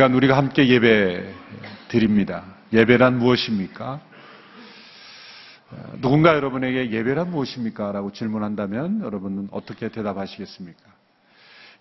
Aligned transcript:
시간 0.00 0.14
우리가 0.14 0.34
함께 0.34 0.66
예배 0.66 1.30
드립니다. 1.88 2.42
예배란 2.72 3.18
무엇입니까? 3.18 4.00
누군가 6.00 6.34
여러분에게 6.36 6.90
예배란 6.90 7.30
무엇입니까? 7.30 7.92
라고 7.92 8.10
질문한다면 8.10 9.02
여러분은 9.02 9.48
어떻게 9.50 9.90
대답하시겠습니까? 9.90 10.80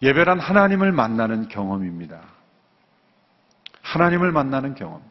예배란 0.01 0.37
하나님을 0.37 0.91
만나는 0.91 1.47
경험입니다. 1.47 2.19
하나님을 3.83 4.33
만나는 4.33 4.75
경험. 4.75 5.01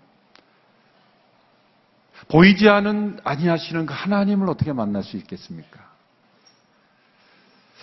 보이지 2.28 2.68
않은 2.68 3.20
아니하시는 3.24 3.86
그 3.86 3.94
하나님을 3.94 4.50
어떻게 4.50 4.74
만날 4.74 5.02
수 5.02 5.16
있겠습니까? 5.16 5.80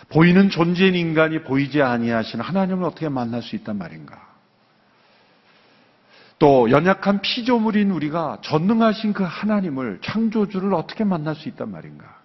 보이는 0.10 0.52
존재인 0.52 0.94
인간이 0.94 1.42
보이지 1.42 1.82
아니하시는 1.82 2.46
하나님을 2.46 2.84
어떻게 2.84 3.10
만날 3.10 3.42
수 3.42 3.56
있단 3.56 3.80
말인가? 3.80 4.35
또 6.46 6.70
연약한 6.70 7.22
피조물인 7.22 7.90
우리가 7.90 8.38
전능하신 8.42 9.14
그 9.14 9.24
하나님을 9.24 9.98
창조주를 10.04 10.76
어떻게 10.76 11.04
만날 11.04 11.34
수 11.34 11.50
있단 11.50 11.72
말인가? 11.72 12.20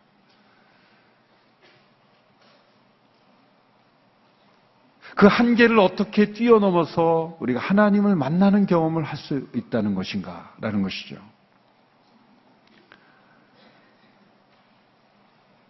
그 5.17 5.27
한계를 5.27 5.79
어떻게 5.79 6.35
뛰어넘어서 6.35 7.39
우리가 7.41 7.61
하나님을 7.61 8.15
만나는 8.15 8.67
경험을 8.67 9.05
할 9.05 9.17
수 9.17 9.49
있다는 9.55 9.95
것인가? 9.95 10.55
라는 10.61 10.83
것이죠. 10.83 11.17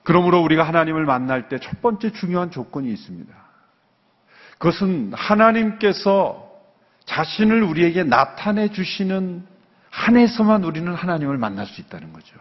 그러므로 0.03 0.43
우리가 0.43 0.65
하나님을 0.65 1.05
만날 1.05 1.49
때 1.49 1.59
첫 1.61 1.81
번째 1.81 2.11
중요한 2.11 2.51
조건이 2.51 2.91
있습니다. 2.91 3.33
그것은 4.59 5.13
하나님께서 5.15 6.50
자신을 7.11 7.65
우리에게 7.65 8.05
나타내 8.05 8.69
주시는 8.69 9.45
한에서만 9.91 10.63
우리는 10.63 10.95
하나님을 10.95 11.39
만날 11.39 11.67
수 11.67 11.81
있다는 11.81 12.13
거죠. 12.13 12.37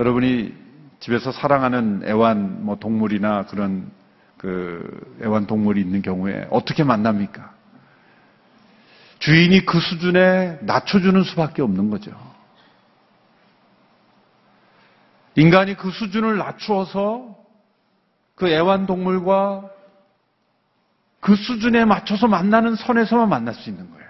여러분이 0.00 0.52
집에서 0.98 1.30
사랑하는 1.30 2.02
애완 2.04 2.64
뭐 2.64 2.76
동물이나 2.76 3.46
그런 3.46 3.88
그 4.36 5.16
애완 5.22 5.46
동물이 5.46 5.80
있는 5.80 6.02
경우에 6.02 6.48
어떻게 6.50 6.82
만납니까? 6.82 7.52
주인이 9.20 9.64
그 9.64 9.78
수준에 9.78 10.58
낮춰주는 10.62 11.22
수밖에 11.22 11.62
없는 11.62 11.88
거죠. 11.90 12.10
인간이 15.36 15.76
그 15.76 15.92
수준을 15.92 16.36
낮추어서 16.36 17.36
그 18.34 18.48
애완동물과 18.48 19.70
그 21.22 21.36
수준에 21.36 21.84
맞춰서 21.84 22.26
만나는 22.26 22.74
선에서만 22.74 23.28
만날 23.28 23.54
수 23.54 23.70
있는 23.70 23.88
거예요. 23.90 24.02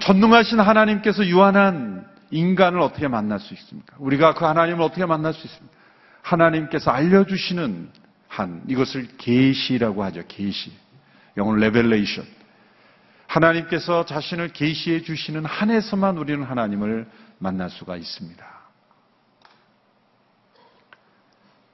전능하신 0.00 0.60
하나님께서 0.60 1.26
유한한 1.26 2.06
인간을 2.30 2.80
어떻게 2.80 3.08
만날 3.08 3.40
수 3.40 3.52
있습니까? 3.54 3.96
우리가 3.98 4.34
그 4.34 4.44
하나님을 4.44 4.82
어떻게 4.82 5.04
만날 5.04 5.34
수 5.34 5.44
있습니까? 5.44 5.76
하나님께서 6.22 6.92
알려주시는 6.92 7.90
한 8.28 8.62
이것을 8.68 9.08
계시라고 9.18 10.04
하죠. 10.04 10.22
계시. 10.28 10.72
영어로 11.36 11.56
revelation. 11.58 12.24
하나님께서 13.26 14.04
자신을 14.04 14.52
계시해 14.52 15.02
주시는 15.02 15.44
한에서만 15.46 16.16
우리는 16.16 16.44
하나님을 16.44 17.10
만날 17.38 17.70
수가 17.70 17.96
있습니다. 17.96 18.46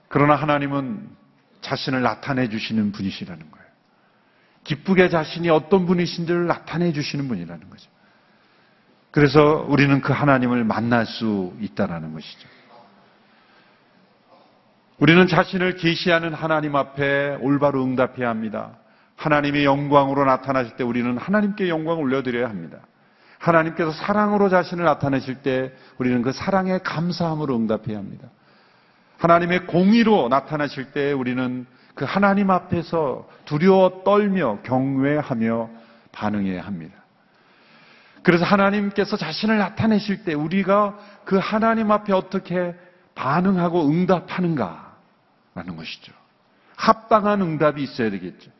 그러나 0.09 0.35
하나님은 0.35 1.22
자신을 1.73 2.03
나타내 2.03 2.49
주시는 2.49 2.93
분이시라는 2.93 3.51
거예요. 3.51 3.67
기쁘게 4.65 5.09
자신이 5.09 5.49
어떤 5.49 5.87
분이신지를 5.87 6.47
나타내 6.47 6.93
주시는 6.93 7.29
분이라는 7.29 7.71
거죠. 7.71 7.91
그래서 9.11 9.65
우리는 9.69 10.01
그 10.03 10.13
하나님을 10.13 10.65
만날 10.65 11.07
수 11.07 11.55
있다라는 11.61 12.13
것이죠. 12.13 12.49
우리는 14.99 15.27
자신을 15.27 15.77
계시하는 15.77 16.35
하나님 16.35 16.77
앞에 16.77 17.39
올바로 17.41 17.83
응답해야 17.85 18.29
합니다. 18.29 18.77
하나님의 19.17 19.65
영광으로 19.65 20.25
나타나실 20.25 20.77
때 20.77 20.85
우리는 20.85 21.17
하나님께 21.17 21.69
영광을 21.69 22.03
올려드려야 22.03 22.49
합니다. 22.49 22.79
하나님께서 23.39 23.91
사랑으로 23.93 24.49
자신을 24.49 24.85
나타내실 24.85 25.43
때 25.43 25.73
우리는 25.99 26.23
그 26.23 26.33
사랑에 26.33 26.79
감사함으로 26.79 27.57
응답해야 27.57 27.99
합니다. 27.99 28.29
하나님의 29.23 29.67
공의로 29.69 30.29
나타나실 30.29 30.91
때 30.91 31.13
우리는 31.13 31.65
그 31.95 32.05
하나님 32.05 32.51
앞에서 32.51 33.29
두려워 33.45 34.03
떨며 34.03 34.59
경외하며 34.65 35.71
반응해야 36.11 36.63
합니다. 36.63 36.97
그래서 38.25 38.45
하나님께서 38.45 39.17
자신을 39.17 39.59
나타내실 39.59 40.25
때 40.25 40.35
우리가 40.35 40.99
그 41.25 41.39
하나님 41.39 41.93
앞에 41.93 42.13
어떻게 42.13 42.75
반응하고 43.15 43.89
응답하는가라는 43.89 45.77
것이죠. 45.77 46.13
합당한 46.75 47.43
응답이 47.43 47.81
있어야 47.81 48.11
되겠죠. 48.11 48.51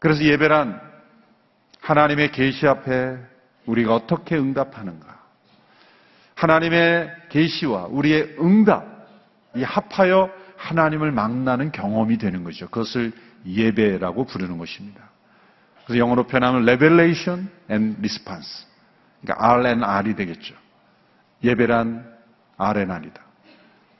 그래서 0.00 0.24
예배란 0.24 0.80
하나님의 1.80 2.32
계시 2.32 2.66
앞에 2.66 3.18
우리가 3.66 3.94
어떻게 3.94 4.36
응답하는가? 4.36 5.20
하나님의 6.34 7.19
계시와 7.30 7.86
우리의 7.86 8.36
응답 8.38 9.08
이 9.56 9.62
합하여 9.62 10.30
하나님을 10.56 11.10
만나는 11.10 11.72
경험이 11.72 12.18
되는 12.18 12.44
것이죠. 12.44 12.68
그것을 12.68 13.12
예배라고 13.46 14.26
부르는 14.26 14.58
것입니다. 14.58 15.00
그래서 15.84 15.98
영어로 15.98 16.26
표현하면 16.26 16.62
revelation 16.62 17.48
and 17.70 17.96
response. 17.98 18.66
그러니까 19.22 19.52
R 19.52 19.66
and 19.66 19.84
R이 19.84 20.14
되겠죠. 20.14 20.54
예배란 21.42 22.06
R 22.58 22.78
and 22.78 22.92
R이다. 22.92 23.22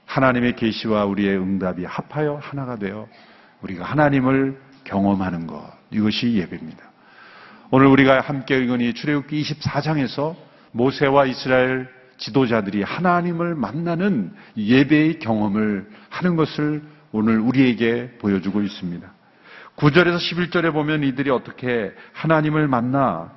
하나님의 0.07 0.57
계시와 0.57 1.05
우리의 1.05 1.39
응답이 1.39 1.85
합하여 1.85 2.41
하나가 2.43 2.77
되어 2.77 3.09
우리가 3.63 3.85
하나님을 3.85 4.61
경험하는 4.85 5.47
것. 5.47 5.73
이것이 5.91 6.35
예배입니다. 6.35 6.91
오늘 7.71 7.87
우리가 7.87 8.21
함께 8.21 8.59
읽은 8.59 8.95
출애굽기 8.95 9.43
24장에서 9.43 10.35
모세와 10.73 11.27
이스라엘 11.27 11.89
지도자들이 12.21 12.83
하나님을 12.83 13.55
만나는 13.55 14.33
예배의 14.57 15.19
경험을 15.19 15.89
하는 16.09 16.37
것을 16.37 16.83
오늘 17.13 17.41
우리에게 17.41 18.19
보여주고 18.19 18.63
있습니다. 18.63 19.11
9절에서 19.77 20.17
11절에 20.19 20.73
보면 20.73 21.03
이들이 21.03 21.31
어떻게 21.31 21.93
하나님을 22.13 22.69
만나 22.69 23.33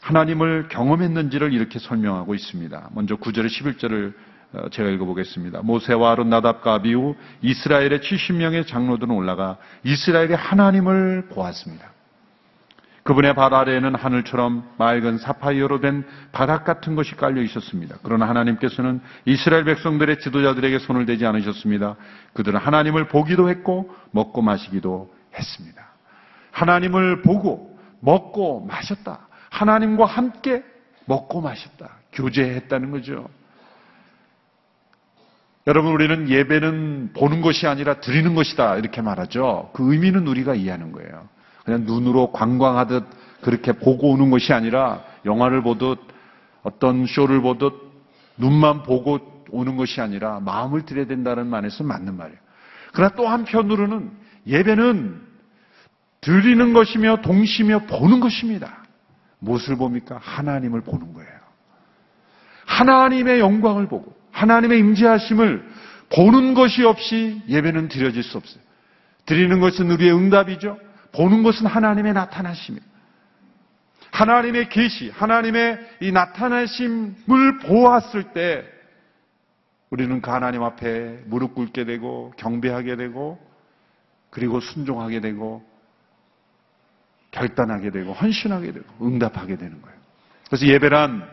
하나님을 0.00 0.68
경험했는지를 0.68 1.52
이렇게 1.52 1.78
설명하고 1.78 2.34
있습니다. 2.34 2.90
먼저 2.92 3.16
9절에 3.16 3.46
11절을 3.46 4.14
어, 4.54 4.68
제가 4.70 4.88
읽어보겠습니다. 4.88 5.60
모세와 5.62 6.12
아론 6.12 6.30
나답과 6.30 6.74
아비우 6.74 7.14
이스라엘의 7.42 8.00
70명의 8.00 8.66
장로들은 8.66 9.12
올라가 9.14 9.58
이스라엘의 9.84 10.36
하나님을 10.36 11.28
보았습니다. 11.28 11.97
그분의 13.08 13.34
발 13.34 13.54
아래에는 13.54 13.94
하늘처럼 13.94 14.68
맑은 14.76 15.16
사파이어로 15.16 15.80
된 15.80 16.04
바닥 16.30 16.64
같은 16.64 16.94
것이 16.94 17.16
깔려 17.16 17.40
있었습니다. 17.40 17.96
그러나 18.02 18.28
하나님께서는 18.28 19.00
이스라엘 19.24 19.64
백성들의 19.64 20.20
지도자들에게 20.20 20.78
손을 20.80 21.06
대지 21.06 21.24
않으셨습니다. 21.24 21.96
그들은 22.34 22.60
하나님을 22.60 23.08
보기도 23.08 23.48
했고 23.48 23.90
먹고 24.10 24.42
마시기도 24.42 25.10
했습니다. 25.34 25.86
하나님을 26.50 27.22
보고 27.22 27.78
먹고 28.00 28.66
마셨다. 28.66 29.26
하나님과 29.48 30.04
함께 30.04 30.62
먹고 31.06 31.40
마셨다. 31.40 31.88
교제했다는 32.12 32.90
거죠. 32.90 33.26
여러분, 35.66 35.92
우리는 35.92 36.28
예배는 36.28 37.14
보는 37.14 37.40
것이 37.40 37.66
아니라 37.66 38.00
드리는 38.00 38.34
것이다. 38.34 38.76
이렇게 38.76 39.00
말하죠. 39.00 39.70
그 39.72 39.94
의미는 39.94 40.26
우리가 40.26 40.54
이해하는 40.54 40.92
거예요. 40.92 41.37
그냥 41.68 41.84
눈으로 41.84 42.32
관광하듯 42.32 43.04
그렇게 43.42 43.72
보고 43.72 44.10
오는 44.10 44.30
것이 44.30 44.54
아니라 44.54 45.02
영화를 45.26 45.62
보듯 45.62 45.98
어떤 46.62 47.04
쇼를 47.04 47.42
보듯 47.42 47.74
눈만 48.38 48.84
보고 48.84 49.44
오는 49.50 49.76
것이 49.76 50.00
아니라 50.00 50.40
마음을 50.40 50.86
들여야 50.86 51.06
된다는 51.06 51.46
말에서 51.46 51.84
맞는 51.84 52.16
말이에요. 52.16 52.38
그러나 52.94 53.14
또 53.16 53.28
한편으로는 53.28 54.10
예배는 54.46 55.20
드리는 56.22 56.72
것이며 56.72 57.20
동시며 57.20 57.80
보는 57.80 58.20
것입니다. 58.20 58.84
무엇을 59.38 59.76
봅니까? 59.76 60.18
하나님을 60.22 60.80
보는 60.80 61.12
거예요. 61.12 61.30
하나님의 62.64 63.40
영광을 63.40 63.88
보고 63.88 64.16
하나님의 64.32 64.78
임재하심을 64.78 65.68
보는 66.14 66.54
것이 66.54 66.82
없이 66.84 67.42
예배는 67.46 67.88
드려질 67.88 68.22
수 68.22 68.38
없어요. 68.38 68.62
드리는 69.26 69.60
것은 69.60 69.90
우리의 69.90 70.14
응답이죠. 70.14 70.87
보는 71.12 71.42
것은 71.42 71.66
하나님의 71.66 72.12
나타나심이에요. 72.12 72.88
하나님의 74.10 74.68
계시, 74.68 75.10
하나님의 75.10 75.96
이 76.00 76.12
나타나심을 76.12 77.58
보았을 77.60 78.32
때 78.32 78.64
우리는 79.90 80.20
그 80.20 80.30
하나님 80.30 80.62
앞에 80.62 81.22
무릎 81.26 81.54
꿇게 81.54 81.84
되고 81.84 82.32
경배하게 82.36 82.96
되고 82.96 83.38
그리고 84.30 84.60
순종하게 84.60 85.20
되고 85.20 85.66
결단하게 87.30 87.90
되고 87.90 88.12
헌신하게 88.12 88.72
되고 88.72 88.86
응답하게 89.06 89.56
되는 89.56 89.80
거예요. 89.80 89.98
그래서 90.46 90.66
예배란 90.66 91.28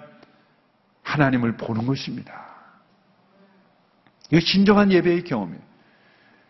하나님을 1.04 1.58
보는 1.58 1.86
것입니다. 1.86 2.46
이거 4.32 4.40
진정한 4.40 4.92
예배의 4.92 5.24
경험이에요. 5.24 5.62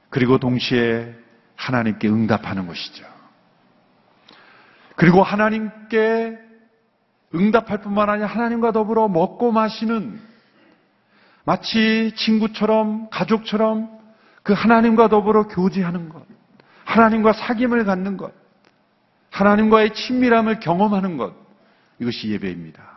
그리고 0.10 0.38
동시에 0.38 1.14
하나님께 1.56 2.08
응답하는 2.08 2.68
것이죠. 2.68 3.15
그리고 4.96 5.24
하나님께 5.24 6.38
응답할 7.34 7.82
뿐만 7.82 8.10
아니라 8.10 8.28
하나님과 8.28 8.72
더불어 8.72 9.08
먹고 9.08 9.52
마시는 9.52 10.20
마치 11.44 12.14
친구처럼 12.16 13.10
가족처럼 13.10 13.90
그 14.42 14.54
하나님과 14.54 15.10
더불어 15.10 15.48
교제하는 15.48 16.10
것, 16.10 16.24
하나님과 16.86 17.34
사귐을 17.34 17.86
갖는 17.86 18.18
것, 18.18 18.34
하나님과의 19.32 19.94
친밀함을 19.94 20.60
경험하는 20.60 21.18
것, 21.18 21.34
이것이 22.00 22.30
예배입니다. 22.30 22.96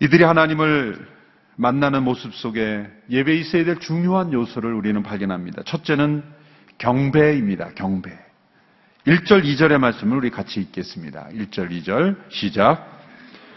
이들이 0.00 0.22
하나님을 0.24 1.08
만나는 1.56 2.04
모습 2.04 2.34
속에 2.34 2.88
예배에 3.10 3.34
있어야 3.36 3.64
될 3.64 3.80
중요한 3.80 4.32
요소를 4.32 4.72
우리는 4.72 5.02
발견합니다. 5.02 5.62
첫째는 5.64 6.22
경배입니다. 6.78 7.70
경배. 7.74 8.27
1절, 9.08 9.42
2절의 9.42 9.78
말씀을 9.78 10.18
우리 10.18 10.28
같이 10.28 10.60
읽겠습니다. 10.60 11.28
1절, 11.32 11.70
2절 11.70 12.16
시작. 12.28 12.86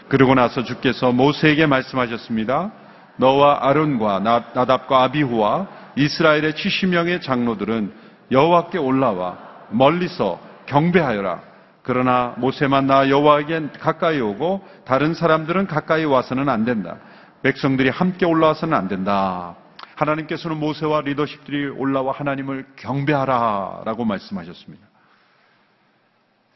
그러고 0.08 0.34
나서 0.34 0.64
주께서 0.64 1.12
모세에게 1.12 1.66
말씀하셨습니다. 1.66 2.72
너와 3.18 3.58
아론과 3.68 4.20
나답과 4.54 5.02
아비후와 5.02 5.92
이스라엘의 5.96 6.54
70명의 6.54 7.20
장로들은 7.20 7.92
여호와께 8.30 8.78
올라와 8.78 9.36
멀리서 9.68 10.40
경배하여라. 10.64 11.42
그러나 11.82 12.34
모세만 12.38 12.86
나 12.86 13.10
여호와에게 13.10 13.72
가까이 13.78 14.20
오고 14.20 14.66
다른 14.86 15.12
사람들은 15.12 15.66
가까이 15.66 16.06
와서는 16.06 16.48
안 16.48 16.64
된다. 16.64 16.96
백성들이 17.42 17.90
함께 17.90 18.24
올라와서는 18.24 18.74
안 18.74 18.88
된다. 18.88 19.56
하나님께서는 19.96 20.56
모세와 20.56 21.02
리더십들이 21.02 21.68
올라와 21.68 22.12
하나님을 22.12 22.64
경배하라라고 22.76 24.06
말씀하셨습니다. 24.06 24.91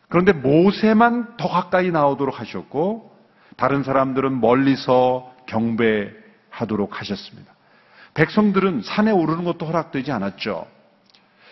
그런데 0.09 0.33
모세만 0.33 1.37
더 1.37 1.49
가까이 1.49 1.91
나오도록 1.91 2.41
하셨고 2.41 3.13
다른 3.57 3.83
사람들은 3.83 4.41
멀리서 4.41 5.33
경배하도록 5.47 7.01
하셨습니다. 7.01 7.53
백성들은 8.15 8.83
산에 8.83 9.11
오르는 9.11 9.45
것도 9.45 9.67
허락되지 9.67 10.13
않았죠. 10.13 10.67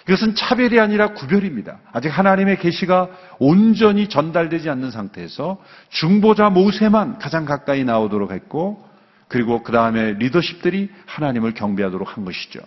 이것은 0.06 0.34
차별이 0.34 0.80
아니라 0.80 1.14
구별입니다. 1.14 1.78
아직 1.92 2.08
하나님의 2.08 2.58
계시가 2.58 3.08
온전히 3.38 4.08
전달되지 4.08 4.68
않는 4.68 4.90
상태에서 4.90 5.58
중보자 5.88 6.50
모세만 6.50 7.18
가장 7.18 7.46
가까이 7.46 7.84
나오도록 7.84 8.30
했고 8.30 8.86
그리고 9.28 9.62
그 9.62 9.72
다음에 9.72 10.12
리더십들이 10.12 10.90
하나님을 11.06 11.54
경배하도록 11.54 12.16
한 12.16 12.24
것이죠. 12.24 12.60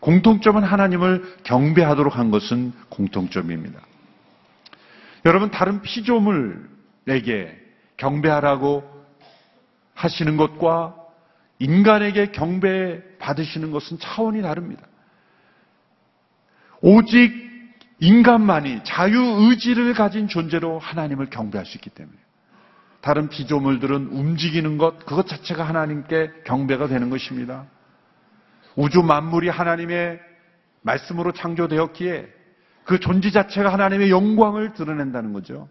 공통점은 0.00 0.62
하나님을 0.62 1.36
경배하도록 1.44 2.16
한 2.16 2.30
것은 2.30 2.72
공통점입니다. 2.88 3.80
여러분 5.28 5.50
다른 5.50 5.82
피조물에게 5.82 7.54
경배하라고 7.98 8.82
하시는 9.92 10.38
것과 10.38 10.96
인간에게 11.58 12.32
경배 12.32 13.18
받으시는 13.18 13.70
것은 13.70 13.98
차원이 13.98 14.40
다릅니다. 14.40 14.86
오직 16.80 17.46
인간만이 18.00 18.84
자유 18.84 19.20
의지를 19.20 19.92
가진 19.92 20.28
존재로 20.28 20.78
하나님을 20.78 21.26
경배할 21.28 21.66
수 21.66 21.76
있기 21.76 21.90
때문에 21.90 22.16
다른 23.02 23.28
피조물들은 23.28 24.06
움직이는 24.06 24.78
것, 24.78 25.04
그것 25.04 25.26
자체가 25.26 25.62
하나님께 25.62 26.44
경배가 26.44 26.88
되는 26.88 27.10
것입니다. 27.10 27.66
우주 28.76 29.02
만물이 29.02 29.50
하나님의 29.50 30.20
말씀으로 30.80 31.32
창조되었기에 31.32 32.37
그 32.88 32.98
존재 32.98 33.30
자체가 33.30 33.70
하나님의 33.70 34.10
영광을 34.10 34.72
드러낸다는 34.72 35.34
거죠. 35.34 35.68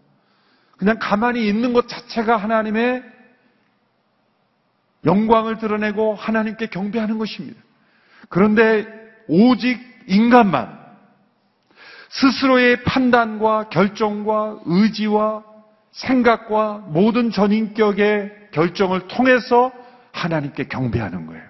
그냥 0.78 1.00
가만히 1.02 1.48
있는 1.48 1.74
것 1.74 1.88
자체가 1.88 2.38
하나님의 2.38 3.04
영광을 5.04 5.58
드러내고 5.58 6.14
하나님께 6.14 6.68
경배하는 6.68 7.18
것입니다. 7.18 7.60
그런데 8.30 8.86
오직 9.28 9.80
인간만 10.06 10.78
스스로의 12.10 12.84
판단과 12.84 13.70
결정과 13.70 14.60
의지와 14.66 15.44
생각과 15.94 16.84
모든 16.90 17.32
전인격의 17.32 18.50
결정을 18.52 19.08
통해서 19.08 19.72
하나님께 20.12 20.66
경배하는 20.66 21.26
거예요. 21.26 21.44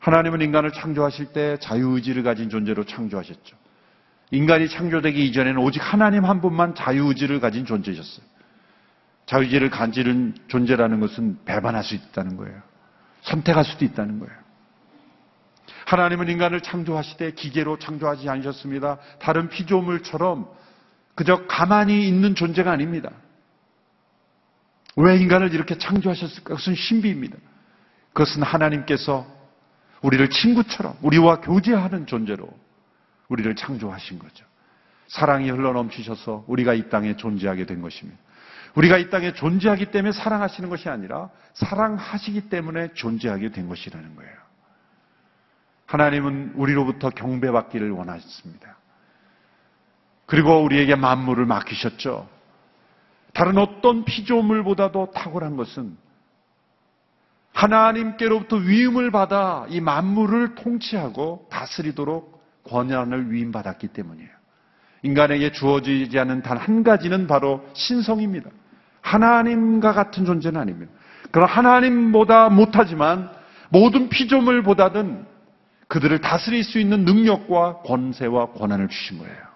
하나님은 0.00 0.40
인간을 0.40 0.72
창조하실 0.72 1.32
때 1.32 1.58
자유의지를 1.60 2.22
가진 2.22 2.48
존재로 2.50 2.84
창조하셨죠. 2.84 3.56
인간이 4.32 4.68
창조되기 4.68 5.26
이전에는 5.26 5.58
오직 5.58 5.80
하나님 5.80 6.24
한 6.24 6.40
분만 6.40 6.74
자유의지를 6.74 7.40
가진 7.40 7.66
존재셨어요. 7.66 8.24
자유의지를 9.26 9.70
가지는 9.70 10.34
존재라는 10.48 11.00
것은 11.00 11.38
배반할 11.44 11.84
수 11.84 11.94
있다는 11.94 12.36
거예요. 12.36 12.60
선택할 13.22 13.64
수도 13.64 13.84
있다는 13.84 14.18
거예요. 14.18 14.34
하나님은 15.86 16.28
인간을 16.28 16.62
창조하실 16.62 17.16
때 17.16 17.32
기계로 17.32 17.78
창조하지 17.78 18.28
않으셨습니다. 18.28 18.98
다른 19.18 19.48
피조물처럼 19.48 20.48
그저 21.14 21.46
가만히 21.46 22.08
있는 22.08 22.34
존재가 22.34 22.70
아닙니다. 22.70 23.10
왜 24.96 25.16
인간을 25.18 25.52
이렇게 25.52 25.76
창조하셨을까? 25.76 26.54
그것은 26.54 26.74
신비입니다. 26.74 27.36
그것은 28.12 28.42
하나님께서 28.42 29.26
우리를 30.02 30.30
친구처럼 30.30 30.96
우리와 31.02 31.40
교제하는 31.40 32.06
존재로 32.06 32.48
우리를 33.28 33.54
창조하신 33.54 34.18
거죠. 34.18 34.44
사랑이 35.08 35.50
흘러넘치셔서 35.50 36.44
우리가 36.46 36.74
이 36.74 36.88
땅에 36.88 37.16
존재하게 37.16 37.66
된 37.66 37.82
것입니다. 37.82 38.18
우리가 38.74 38.98
이 38.98 39.10
땅에 39.10 39.32
존재하기 39.32 39.86
때문에 39.86 40.12
사랑하시는 40.12 40.68
것이 40.68 40.88
아니라 40.88 41.28
사랑하시기 41.54 42.48
때문에 42.48 42.94
존재하게 42.94 43.50
된 43.50 43.68
것이라는 43.68 44.14
거예요. 44.14 44.32
하나님은 45.86 46.52
우리로부터 46.54 47.10
경배받기를 47.10 47.90
원하셨습니다. 47.90 48.76
그리고 50.26 50.62
우리에게 50.62 50.94
만물을 50.94 51.44
맡기셨죠. 51.46 52.28
다른 53.34 53.58
어떤 53.58 54.04
피조물보다도 54.04 55.10
탁월한 55.12 55.56
것은 55.56 55.96
하나님께로부터 57.52 58.56
위임을 58.56 59.10
받아 59.10 59.66
이 59.68 59.80
만물을 59.80 60.54
통치하고 60.54 61.48
다스리도록 61.50 62.40
권한을 62.64 63.32
위임받았기 63.32 63.88
때문이에요. 63.88 64.30
인간에게 65.02 65.52
주어지지 65.52 66.18
않은 66.18 66.42
단 66.42 66.58
한 66.58 66.82
가지는 66.82 67.26
바로 67.26 67.66
신성입니다. 67.74 68.50
하나님과 69.00 69.92
같은 69.92 70.24
존재는 70.26 70.60
아닙니다. 70.60 70.92
그럼 71.30 71.48
하나님보다 71.48 72.50
못하지만 72.50 73.30
모든 73.70 74.08
피조물보다는 74.08 75.24
그들을 75.88 76.20
다스릴 76.20 76.62
수 76.64 76.78
있는 76.78 77.04
능력과 77.04 77.78
권세와 77.78 78.52
권한을 78.52 78.88
주신 78.88 79.18
거예요. 79.18 79.50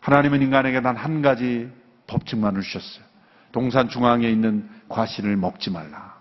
하나님은 0.00 0.42
인간에게 0.42 0.80
단 0.82 0.96
한 0.96 1.22
가지 1.22 1.70
법칙만을 2.06 2.62
주셨어요. 2.62 3.04
동산 3.52 3.88
중앙에 3.88 4.28
있는 4.28 4.68
과실을 4.88 5.36
먹지 5.36 5.70
말라. 5.70 6.14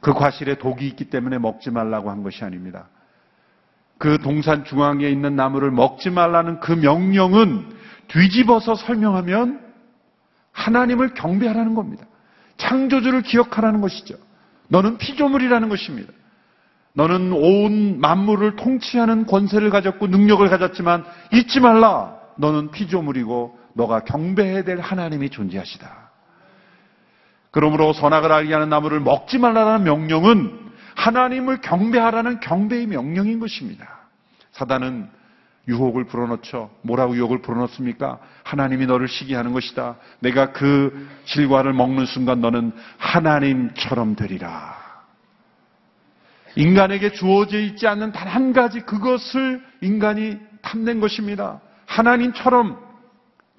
그 0.00 0.12
과실에 0.12 0.56
독이 0.56 0.86
있기 0.88 1.06
때문에 1.06 1.38
먹지 1.38 1.70
말라고 1.70 2.10
한 2.10 2.22
것이 2.22 2.44
아닙니다. 2.44 2.88
그 3.98 4.18
동산 4.18 4.64
중앙에 4.64 5.08
있는 5.08 5.36
나무를 5.36 5.70
먹지 5.70 6.10
말라는 6.10 6.60
그 6.60 6.72
명령은 6.72 7.74
뒤집어서 8.08 8.74
설명하면 8.74 9.60
하나님을 10.52 11.14
경배하라는 11.14 11.74
겁니다. 11.74 12.04
창조주를 12.58 13.22
기억하라는 13.22 13.80
것이죠. 13.80 14.16
너는 14.68 14.98
피조물이라는 14.98 15.68
것입니다. 15.68 16.12
너는 16.94 17.32
온 17.32 18.00
만물을 18.00 18.56
통치하는 18.56 19.26
권세를 19.26 19.70
가졌고 19.70 20.06
능력을 20.06 20.48
가졌지만 20.48 21.04
잊지 21.32 21.60
말라. 21.60 22.16
너는 22.36 22.70
피조물이고 22.70 23.58
너가 23.74 24.00
경배해야 24.00 24.62
될 24.64 24.80
하나님이 24.80 25.30
존재하시다. 25.30 26.03
그러므로 27.54 27.92
선악을 27.92 28.32
알게 28.32 28.52
하는 28.52 28.68
나무를 28.68 28.98
먹지 28.98 29.38
말라는 29.38 29.84
명령은 29.84 30.72
하나님을 30.96 31.60
경배하라는 31.60 32.40
경배의 32.40 32.88
명령인 32.88 33.38
것입니다. 33.38 33.86
사단은 34.50 35.08
유혹을 35.68 36.04
불어넣죠. 36.06 36.70
뭐라고 36.82 37.14
유혹을 37.14 37.42
불어넣습니까? 37.42 38.18
하나님이 38.42 38.86
너를 38.86 39.06
시기하는 39.06 39.52
것이다. 39.52 39.94
내가 40.18 40.50
그 40.50 41.08
실과를 41.26 41.72
먹는 41.74 42.06
순간 42.06 42.40
너는 42.40 42.72
하나님처럼 42.98 44.16
되리라. 44.16 44.74
인간에게 46.56 47.12
주어져 47.12 47.60
있지 47.60 47.86
않는 47.86 48.10
단 48.10 48.26
한 48.26 48.52
가지 48.52 48.80
그것을 48.80 49.62
인간이 49.80 50.38
탐낸 50.60 50.98
것입니다. 50.98 51.60
하나님처럼 51.86 52.80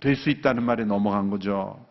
될 0.02 0.18
수 0.18 0.30
있다는 0.30 0.64
말에 0.64 0.84
넘어간 0.84 1.30
거죠. 1.30 1.85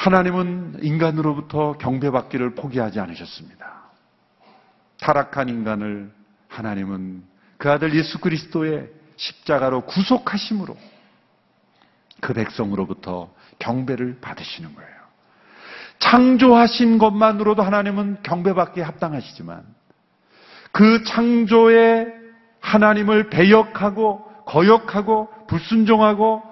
하나님은 0.00 0.78
인간으로부터 0.80 1.74
경배받기를 1.74 2.54
포기하지 2.54 3.00
않으셨습니다. 3.00 3.82
타락한 4.98 5.50
인간을 5.50 6.10
하나님은 6.48 7.22
그 7.58 7.70
아들 7.70 7.94
예수 7.94 8.18
그리스도의 8.18 8.88
십자가로 9.16 9.82
구속하심으로 9.82 10.74
그 12.22 12.32
백성으로부터 12.32 13.30
경배를 13.58 14.20
받으시는 14.22 14.74
거예요. 14.74 14.90
창조하신 15.98 16.96
것만으로도 16.96 17.62
하나님은 17.62 18.22
경배받기에 18.22 18.82
합당하시지만 18.82 19.66
그 20.72 21.04
창조의 21.04 22.14
하나님을 22.60 23.28
배역하고 23.28 24.24
거역하고 24.46 25.28
불순종하고 25.46 26.42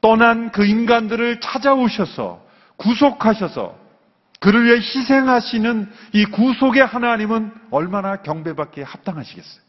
떠난 0.00 0.50
그 0.52 0.64
인간들을 0.64 1.40
찾아오셔서 1.40 2.41
구속하셔서 2.82 3.78
그를 4.40 4.64
위해 4.64 4.76
희생하시는 4.76 5.90
이 6.14 6.24
구속의 6.26 6.84
하나님은 6.84 7.52
얼마나 7.70 8.16
경배받기에 8.16 8.82
합당하시겠어요. 8.82 9.62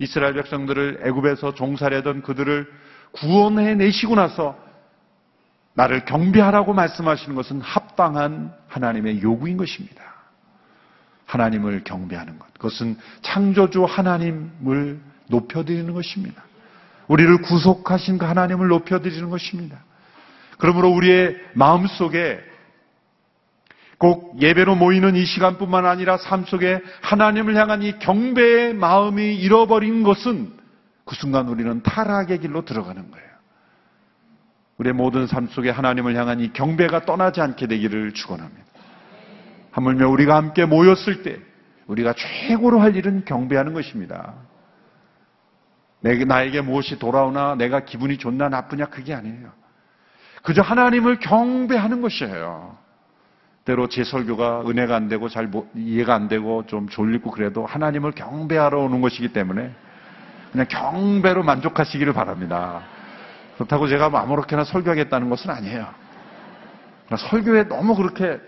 이스라엘 0.00 0.34
백성들을 0.34 1.02
애굽에서 1.04 1.54
종살이하던 1.54 2.22
그들을 2.22 2.70
구원해 3.12 3.74
내시고 3.76 4.16
나서 4.16 4.58
나를 5.74 6.04
경배하라고 6.04 6.74
말씀하시는 6.74 7.34
것은 7.36 7.60
합당한 7.60 8.52
하나님의 8.66 9.22
요구인 9.22 9.56
것입니다. 9.56 10.02
하나님을 11.26 11.84
경배하는 11.84 12.38
것. 12.38 12.52
그것은 12.54 12.96
창조주 13.22 13.84
하나님을 13.84 15.00
높여드리는 15.28 15.92
것입니다. 15.92 16.42
우리를 17.08 17.42
구속하신 17.42 18.18
그 18.18 18.24
하나님을 18.24 18.68
높여드리는 18.68 19.28
것입니다. 19.30 19.78
그러므로 20.58 20.90
우리의 20.90 21.36
마음 21.54 21.86
속에 21.86 22.40
꼭 23.98 24.40
예배로 24.40 24.74
모이는 24.74 25.16
이 25.16 25.24
시간뿐만 25.24 25.86
아니라 25.86 26.18
삶 26.18 26.44
속에 26.44 26.80
하나님을 27.00 27.56
향한 27.56 27.82
이 27.82 27.98
경배의 27.98 28.74
마음이 28.74 29.36
잃어버린 29.36 30.02
것은 30.02 30.52
그 31.04 31.14
순간 31.14 31.48
우리는 31.48 31.82
타락의 31.82 32.40
길로 32.40 32.64
들어가는 32.64 33.10
거예요. 33.10 33.26
우리의 34.78 34.92
모든 34.92 35.26
삶 35.26 35.46
속에 35.48 35.70
하나님을 35.70 36.14
향한 36.14 36.40
이 36.40 36.52
경배가 36.52 37.06
떠나지 37.06 37.40
않게 37.40 37.66
되기를 37.66 38.12
축원합니다. 38.12 38.66
하물며 39.70 40.08
우리가 40.08 40.36
함께 40.36 40.66
모였을 40.66 41.22
때 41.22 41.38
우리가 41.86 42.14
최고로 42.14 42.80
할 42.80 42.96
일은 42.96 43.24
경배하는 43.24 43.72
것입니다. 43.72 44.34
나에게 46.00 46.60
무엇이 46.60 46.98
돌아오나 46.98 47.54
내가 47.54 47.80
기분이 47.80 48.18
좋나 48.18 48.48
나쁘냐 48.48 48.86
그게 48.86 49.14
아니에요. 49.14 49.50
그저 50.42 50.62
하나님을 50.62 51.18
경배하는 51.18 52.02
것이에요. 52.02 52.76
때로 53.64 53.88
제 53.88 54.04
설교가 54.04 54.62
은혜가 54.66 54.94
안 54.94 55.08
되고 55.08 55.28
잘 55.28 55.50
이해가 55.74 56.14
안 56.14 56.28
되고 56.28 56.64
좀 56.66 56.88
졸리고 56.88 57.32
그래도 57.32 57.66
하나님을 57.66 58.12
경배하러 58.12 58.80
오는 58.80 59.00
것이기 59.00 59.28
때문에 59.28 59.72
그냥 60.52 60.66
경배로 60.68 61.42
만족하시기를 61.42 62.12
바랍니다. 62.12 62.82
그렇다고 63.56 63.88
제가 63.88 64.08
뭐 64.08 64.20
아무렇게나 64.20 64.64
설교하겠다는 64.64 65.30
것은 65.30 65.50
아니에요. 65.50 65.86
그러니까 67.06 67.28
설교에 67.28 67.68
너무 67.68 67.96
그렇게 67.96 68.38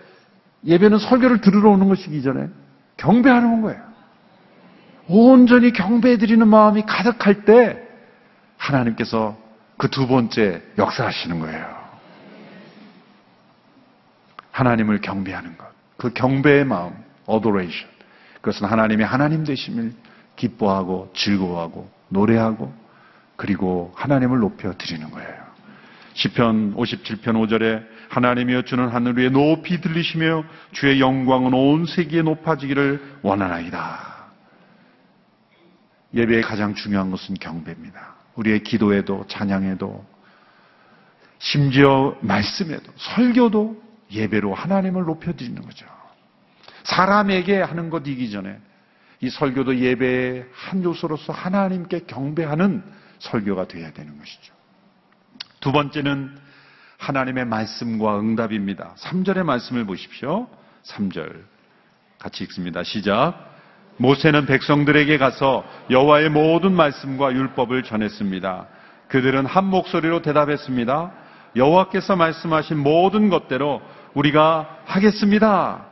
예배는 0.65 0.99
설교를 0.99 1.41
들으러 1.41 1.69
오는 1.71 1.89
것이기 1.89 2.21
전에 2.21 2.47
경배하는 2.97 3.61
거예요. 3.61 3.81
온전히 5.09 5.73
경배해드리는 5.73 6.47
마음이 6.47 6.83
가득할 6.85 7.43
때 7.43 7.81
하나님께서 8.57 9.37
그 9.77 9.87
두 9.87 10.07
번째 10.07 10.61
역사하시는 10.77 11.39
거예요. 11.39 11.78
하나님을 14.59 14.99
경배하는 14.99 15.57
것. 15.57 15.69
그 15.95 16.11
경배의 16.13 16.65
마음, 16.65 16.93
adoration. 17.29 17.89
그것은 18.41 18.67
하나님의 18.67 19.05
하나님 19.05 19.45
되심을 19.45 19.93
기뻐하고 20.35 21.13
즐거워하고 21.15 21.89
노래하고 22.09 22.73
그리고 23.37 23.93
하나님을 23.95 24.39
높여 24.39 24.73
드리는 24.73 25.09
거예요. 25.11 25.49
시편 26.13 26.75
57편 26.75 27.23
5절에 27.23 27.85
하나님이여 28.09 28.63
주는 28.63 28.89
하늘 28.89 29.17
위에 29.17 29.29
높이 29.29 29.79
들리시며 29.79 30.43
주의 30.73 30.99
영광은 30.99 31.53
온 31.53 31.85
세계에 31.85 32.21
높아지기를 32.23 33.19
원하나이다. 33.21 34.19
예배의 36.15 36.41
가장 36.41 36.73
중요한 36.75 37.11
것은 37.11 37.35
경배입니다. 37.35 38.15
우리의 38.35 38.63
기도에도 38.63 39.25
찬양에도 39.27 40.05
심지어 41.37 42.17
말씀에도 42.21 42.91
설교도 42.97 43.88
예배로 44.11 44.53
하나님을 44.53 45.03
높여드리는 45.03 45.61
거죠. 45.61 45.85
사람에게 46.83 47.61
하는 47.61 47.89
것 47.89 48.07
이기 48.07 48.31
전에 48.31 48.57
이 49.21 49.29
설교도 49.29 49.77
예배의 49.77 50.45
한 50.51 50.83
요소로서 50.83 51.33
하나님께 51.33 52.01
경배하는 52.07 52.83
설교가 53.19 53.67
되어야 53.67 53.91
되는 53.91 54.17
것이죠. 54.17 54.53
두 55.59 55.71
번째는 55.71 56.37
하나님의 56.97 57.45
말씀과 57.45 58.19
응답입니다. 58.19 58.95
3절의 58.97 59.43
말씀을 59.43 59.85
보십시오. 59.85 60.47
3절. 60.83 61.43
같이 62.17 62.43
읽습니다. 62.45 62.83
시작. 62.83 63.49
모세는 63.97 64.45
백성들에게 64.45 65.17
가서 65.17 65.65
여호와의 65.89 66.29
모든 66.29 66.73
말씀과 66.73 67.33
율법을 67.33 67.83
전했습니다. 67.83 68.67
그들은 69.09 69.45
한 69.45 69.65
목소리로 69.65 70.21
대답했습니다. 70.21 71.11
여호와께서 71.55 72.15
말씀하신 72.15 72.77
모든 72.77 73.29
것대로 73.29 73.81
우리가 74.13 74.79
하겠습니다. 74.85 75.85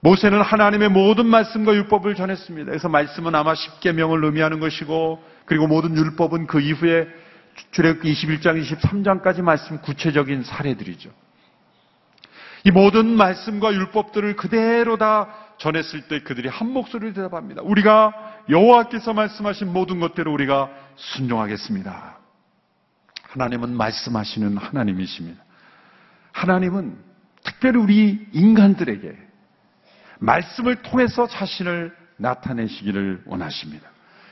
모세는 0.00 0.40
하나님의 0.40 0.90
모든 0.90 1.26
말씀과 1.26 1.74
율법을 1.74 2.14
전했습니다. 2.14 2.66
그래서 2.66 2.88
말씀은 2.88 3.34
아마 3.34 3.54
10계명을 3.54 4.24
의미하는 4.24 4.60
것이고 4.60 5.22
그리고 5.44 5.66
모든 5.66 5.96
율법은 5.96 6.46
그 6.46 6.60
이후에 6.60 7.08
출애굽기 7.72 8.12
21장 8.12 8.62
23장까지 8.62 9.42
말씀 9.42 9.78
구체적인 9.80 10.44
사례들이죠. 10.44 11.10
이 12.64 12.70
모든 12.70 13.06
말씀과 13.16 13.72
율법들을 13.72 14.36
그대로 14.36 14.96
다 14.96 15.28
전했을 15.58 16.02
때 16.02 16.22
그들이 16.22 16.48
한 16.48 16.70
목소리를 16.70 17.14
대답합니다. 17.14 17.62
우리가 17.62 18.12
여호와께서 18.48 19.12
말씀하신 19.12 19.72
모든 19.72 20.00
것대로 20.00 20.32
우리가 20.32 20.70
순종하겠습니다. 20.96 22.18
하나님은 23.30 23.76
말씀하시는 23.76 24.56
하나님이십니다. 24.56 25.42
하나님은 26.32 26.96
특별히 27.44 27.78
우리 27.78 28.26
인간들에게 28.32 29.16
말씀을 30.18 30.82
통해서 30.82 31.26
자신을 31.26 31.94
나타내시기를 32.16 33.22
원하십니다. 33.26 33.88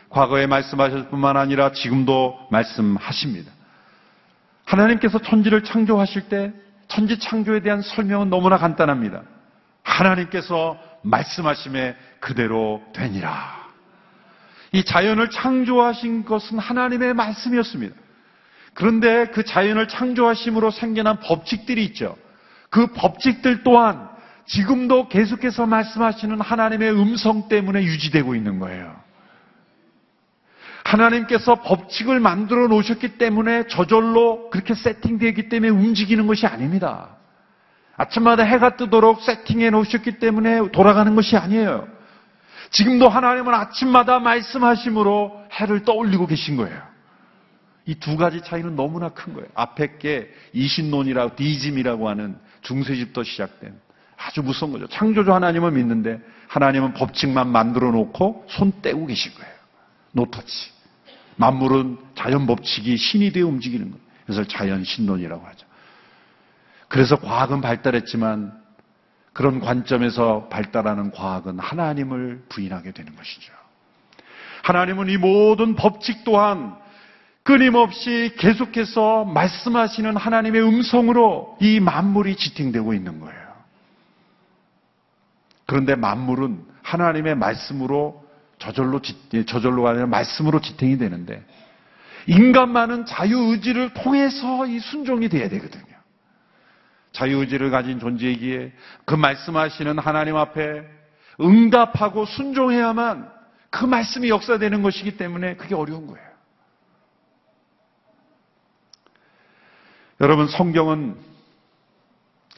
과거에 0.08 0.46
말씀하셨을 0.46 1.08
뿐만 1.08 1.36
아니라 1.36 1.72
지금도 1.72 2.48
말씀하십니다. 2.50 3.50
하나님께서 4.64 5.18
천지를 5.18 5.64
창조하실 5.64 6.28
때 6.28 6.52
천지 6.88 7.18
창조에 7.18 7.60
대한 7.60 7.82
설명은 7.82 8.30
너무나 8.30 8.58
간단합니다. 8.58 9.22
하나님께서 9.82 10.78
말씀하심에 11.02 11.96
그대로 12.20 12.82
되니라. 12.92 13.66
이 14.72 14.84
자연을 14.84 15.30
창조하신 15.30 16.24
것은 16.24 16.58
하나님의 16.58 17.14
말씀이었습니다. 17.14 17.94
그런데 18.76 19.26
그 19.28 19.42
자연을 19.42 19.88
창조하심으로 19.88 20.70
생겨난 20.70 21.20
법칙들이 21.20 21.82
있죠. 21.86 22.14
그 22.68 22.88
법칙들 22.88 23.62
또한 23.62 24.06
지금도 24.44 25.08
계속해서 25.08 25.64
말씀하시는 25.64 26.38
하나님의 26.38 26.92
음성 26.92 27.48
때문에 27.48 27.82
유지되고 27.82 28.34
있는 28.34 28.58
거예요. 28.58 28.94
하나님께서 30.84 31.62
법칙을 31.62 32.20
만들어 32.20 32.68
놓으셨기 32.68 33.16
때문에 33.16 33.66
저절로 33.68 34.50
그렇게 34.50 34.74
세팅되기 34.74 35.48
때문에 35.48 35.70
움직이는 35.70 36.26
것이 36.26 36.46
아닙니다. 36.46 37.16
아침마다 37.96 38.42
해가 38.42 38.76
뜨도록 38.76 39.22
세팅해 39.22 39.70
놓으셨기 39.70 40.18
때문에 40.18 40.70
돌아가는 40.70 41.14
것이 41.14 41.38
아니에요. 41.38 41.88
지금도 42.70 43.08
하나님은 43.08 43.54
아침마다 43.54 44.18
말씀하심으로 44.18 45.46
해를 45.54 45.82
떠올리고 45.84 46.26
계신 46.26 46.58
거예요. 46.58 46.95
이 47.86 47.94
두 47.94 48.16
가지 48.16 48.42
차이는 48.42 48.74
너무나 48.74 49.10
큰 49.10 49.32
거예요. 49.32 49.48
앞에 49.54 49.98
게 49.98 50.28
이신론이라고 50.52 51.36
디즘이라고 51.36 52.08
하는 52.08 52.36
중세집도 52.62 53.22
시작된 53.22 53.78
아주 54.16 54.42
무서운 54.42 54.72
거죠. 54.72 54.88
창조주 54.88 55.32
하나님을 55.32 55.72
믿는데 55.72 56.20
하나님은 56.48 56.94
법칙만 56.94 57.48
만들어 57.48 57.90
놓고 57.92 58.46
손 58.48 58.72
떼고 58.82 59.06
계신 59.06 59.32
거예요. 59.34 59.52
노터치. 60.12 60.72
만물은 61.36 61.98
자연 62.16 62.46
법칙이 62.46 62.96
신이 62.96 63.32
되어 63.32 63.46
움직이는 63.46 63.90
거예요. 63.90 64.04
그래서 64.24 64.44
자연 64.44 64.82
신론이라고 64.82 65.46
하죠. 65.46 65.66
그래서 66.88 67.16
과학은 67.16 67.60
발달했지만 67.60 68.52
그런 69.32 69.60
관점에서 69.60 70.48
발달하는 70.48 71.10
과학은 71.10 71.58
하나님을 71.58 72.44
부인하게 72.48 72.92
되는 72.92 73.14
것이죠. 73.14 73.52
하나님은 74.62 75.10
이 75.10 75.18
모든 75.18 75.76
법칙 75.76 76.24
또한 76.24 76.74
끊임없이 77.46 78.34
계속해서 78.38 79.24
말씀하시는 79.24 80.16
하나님의 80.16 80.62
음성으로 80.62 81.56
이 81.60 81.78
만물이 81.78 82.34
지탱되고 82.34 82.92
있는 82.92 83.20
거예요. 83.20 83.46
그런데 85.64 85.94
만물은 85.94 86.64
하나님의 86.82 87.36
말씀으로 87.36 88.24
저절로, 88.58 89.00
예, 89.34 89.44
저절로가 89.44 89.90
아니라 89.90 90.06
말씀으로 90.06 90.60
지탱이 90.60 90.98
되는데 90.98 91.44
인간만은 92.26 93.06
자유의지를 93.06 93.94
통해서 93.94 94.66
이 94.66 94.80
순종이 94.80 95.28
돼야 95.28 95.48
되거든요. 95.48 95.84
자유의지를 97.12 97.70
가진 97.70 98.00
존재이기에 98.00 98.72
그 99.04 99.14
말씀하시는 99.14 100.00
하나님 100.00 100.36
앞에 100.36 100.84
응답하고 101.40 102.24
순종해야만 102.24 103.30
그 103.70 103.84
말씀이 103.84 104.30
역사되는 104.30 104.82
것이기 104.82 105.16
때문에 105.16 105.54
그게 105.54 105.76
어려운 105.76 106.08
거예요. 106.08 106.35
여러분, 110.18 110.48
성경은 110.48 111.14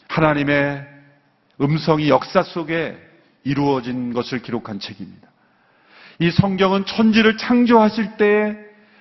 하나님의 0.07 0.87
음성이 1.61 2.09
역사 2.09 2.45
속에 2.45 2.97
이루어진 3.43 4.12
것을 4.12 4.43
기록한 4.43 4.79
책입니다. 4.79 5.29
이 6.21 6.31
성경은 6.31 6.85
천지를 6.85 7.37
창조하실 7.37 8.17
때 8.17 8.57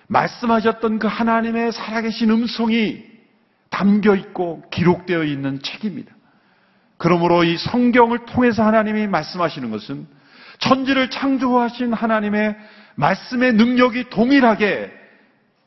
말씀하셨던 0.07 0.97
그 0.97 1.07
하나님의 1.07 1.71
살아계신 1.71 2.31
음성이 2.31 3.03
담겨 3.69 4.15
있고 4.15 4.63
기록되어 4.71 5.23
있는 5.23 5.61
책입니다. 5.61 6.11
그러므로 6.97 7.43
이 7.43 7.57
성경을 7.57 8.25
통해서 8.25 8.65
하나님이 8.65 9.05
말씀하시는 9.05 9.69
것은 9.69 10.07
천지를 10.57 11.11
창조하신 11.11 11.93
하나님의 11.93 12.55
말씀의 12.95 13.53
능력이 13.53 14.09
동일하게 14.09 14.91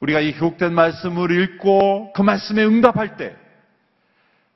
우리가 0.00 0.20
이 0.20 0.32
기록된 0.32 0.74
말씀을 0.74 1.30
읽고 1.30 2.12
그 2.14 2.22
말씀에 2.22 2.64
응답할 2.64 3.16
때 3.16 3.36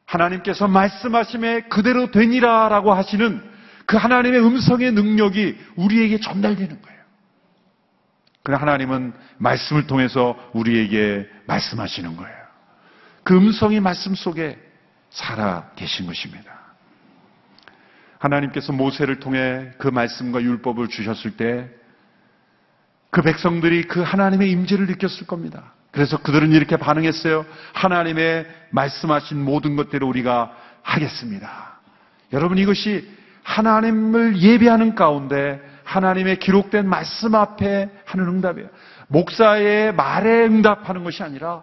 하나님께서 0.06 0.68
말씀하심에 0.68 1.62
그대로 1.62 2.10
되니라 2.10 2.68
라고 2.68 2.92
하시는 2.92 3.42
그 3.86 3.96
하나님의 3.96 4.40
음성의 4.44 4.92
능력이 4.92 5.58
우리에게 5.76 6.20
전달되는 6.20 6.80
거예요. 6.80 6.94
그래 8.42 8.56
하나님은 8.56 9.12
말씀을 9.38 9.86
통해서 9.86 10.36
우리에게 10.52 11.28
말씀하시는 11.46 12.16
거예요. 12.16 12.36
그 13.22 13.36
음성이 13.36 13.80
말씀 13.80 14.14
속에 14.14 14.58
살아 15.10 15.70
계신 15.76 16.06
것입니다. 16.06 16.52
하나님께서 18.18 18.72
모세를 18.72 19.20
통해 19.20 19.70
그 19.78 19.88
말씀과 19.88 20.42
율법을 20.42 20.88
주셨을 20.88 21.36
때 21.36 21.68
그 23.14 23.22
백성들이 23.22 23.84
그 23.84 24.02
하나님의 24.02 24.50
임재를 24.50 24.88
느꼈을 24.88 25.28
겁니다. 25.28 25.72
그래서 25.92 26.16
그들은 26.16 26.50
이렇게 26.50 26.76
반응했어요. 26.76 27.46
하나님의 27.72 28.44
말씀하신 28.70 29.40
모든 29.40 29.76
것대로 29.76 30.08
우리가 30.08 30.50
하겠습니다. 30.82 31.78
여러분 32.32 32.58
이것이 32.58 33.08
하나님을 33.44 34.38
예배하는 34.38 34.96
가운데 34.96 35.60
하나님의 35.84 36.40
기록된 36.40 36.88
말씀 36.88 37.36
앞에 37.36 37.88
하는 38.04 38.26
응답이에요. 38.26 38.68
목사의 39.06 39.94
말에 39.94 40.46
응답하는 40.46 41.04
것이 41.04 41.22
아니라 41.22 41.62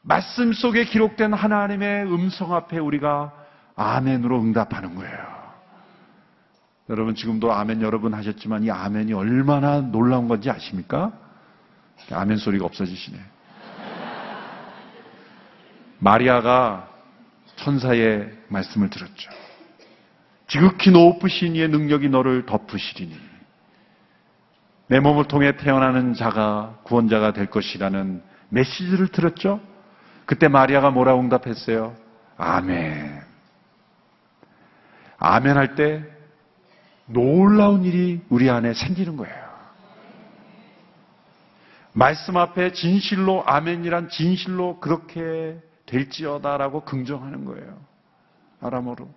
말씀 0.00 0.54
속에 0.54 0.84
기록된 0.84 1.34
하나님의 1.34 2.04
음성 2.04 2.54
앞에 2.54 2.78
우리가 2.78 3.30
아멘으로 3.74 4.40
응답하는 4.40 4.94
거예요. 4.94 5.35
여러분 6.88 7.14
지금도 7.14 7.52
아멘 7.52 7.82
여러 7.82 7.98
분 7.98 8.14
하셨지만 8.14 8.62
이 8.62 8.70
아멘이 8.70 9.12
얼마나 9.12 9.80
놀라운 9.80 10.28
건지 10.28 10.50
아십니까? 10.50 11.12
아멘 12.12 12.36
소리가 12.36 12.64
없어지시네. 12.64 13.18
마리아가 15.98 16.88
천사의 17.56 18.30
말씀을 18.48 18.90
들었죠. 18.90 19.30
지극히 20.46 20.90
높으신 20.92 21.56
이의 21.56 21.68
능력이 21.68 22.08
너를 22.08 22.46
덮으시리니 22.46 23.18
내 24.88 25.00
몸을 25.00 25.24
통해 25.24 25.56
태어나는 25.56 26.14
자가 26.14 26.78
구원자가 26.84 27.32
될 27.32 27.46
것이라는 27.46 28.22
메시지를 28.50 29.08
들었죠. 29.08 29.60
그때 30.24 30.46
마리아가 30.46 30.90
뭐라고 30.90 31.20
응답했어요? 31.20 31.96
아멘. 32.36 33.22
아멘 35.18 35.56
할 35.56 35.74
때 35.74 36.15
놀라운 37.06 37.84
일이 37.84 38.20
우리 38.28 38.50
안에 38.50 38.74
생기는 38.74 39.16
거예요. 39.16 39.46
말씀 41.92 42.36
앞에 42.36 42.72
진실로 42.72 43.42
아멘이란 43.46 44.10
진실로 44.10 44.80
그렇게 44.80 45.58
될지어다라고 45.86 46.84
긍정하는 46.84 47.44
거예요. 47.44 47.78
아람어로. 48.60 49.08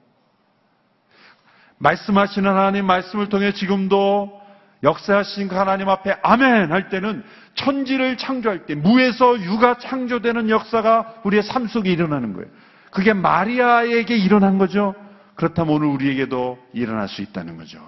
말씀하시는 1.80 2.50
하나님 2.50 2.86
말씀을 2.86 3.30
통해 3.30 3.54
지금도 3.54 4.40
역사하신 4.84 5.50
그 5.50 5.56
하나님 5.56 5.90
앞에 5.90 6.16
아멘 6.22 6.72
할 6.72 6.90
때는 6.90 7.24
천지를 7.56 8.18
창조할 8.18 8.66
때 8.66 8.76
무에서 8.76 9.38
유가 9.42 9.78
창조되는 9.78 10.50
역사가 10.50 11.22
우리의 11.26 11.44
삶 11.44 11.68
속에 11.68 11.92
일어나는 11.92 12.34
거예요. 12.34 12.48
그게 12.92 13.14
마리아에게 13.14 14.16
일어난 14.16 14.58
거죠. 14.58 14.96
그렇다면 15.40 15.76
오늘 15.76 15.88
우리에게도 15.88 16.60
일어날 16.74 17.08
수 17.08 17.22
있다는 17.22 17.56
거죠. 17.56 17.80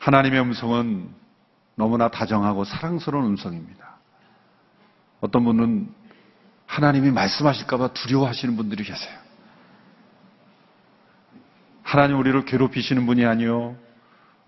하나님의 0.00 0.40
음성은 0.40 1.14
너무나 1.76 2.08
다정하고 2.08 2.64
사랑스러운 2.64 3.24
음성입니다. 3.24 3.98
어떤 5.20 5.44
분은 5.44 5.94
하나님이 6.66 7.12
말씀하실까봐 7.12 7.92
두려워하시는 7.92 8.56
분들이 8.56 8.82
계세요. 8.82 9.16
하나님 11.84 12.18
우리를 12.18 12.44
괴롭히시는 12.46 13.06
분이 13.06 13.24
아니요. 13.24 13.76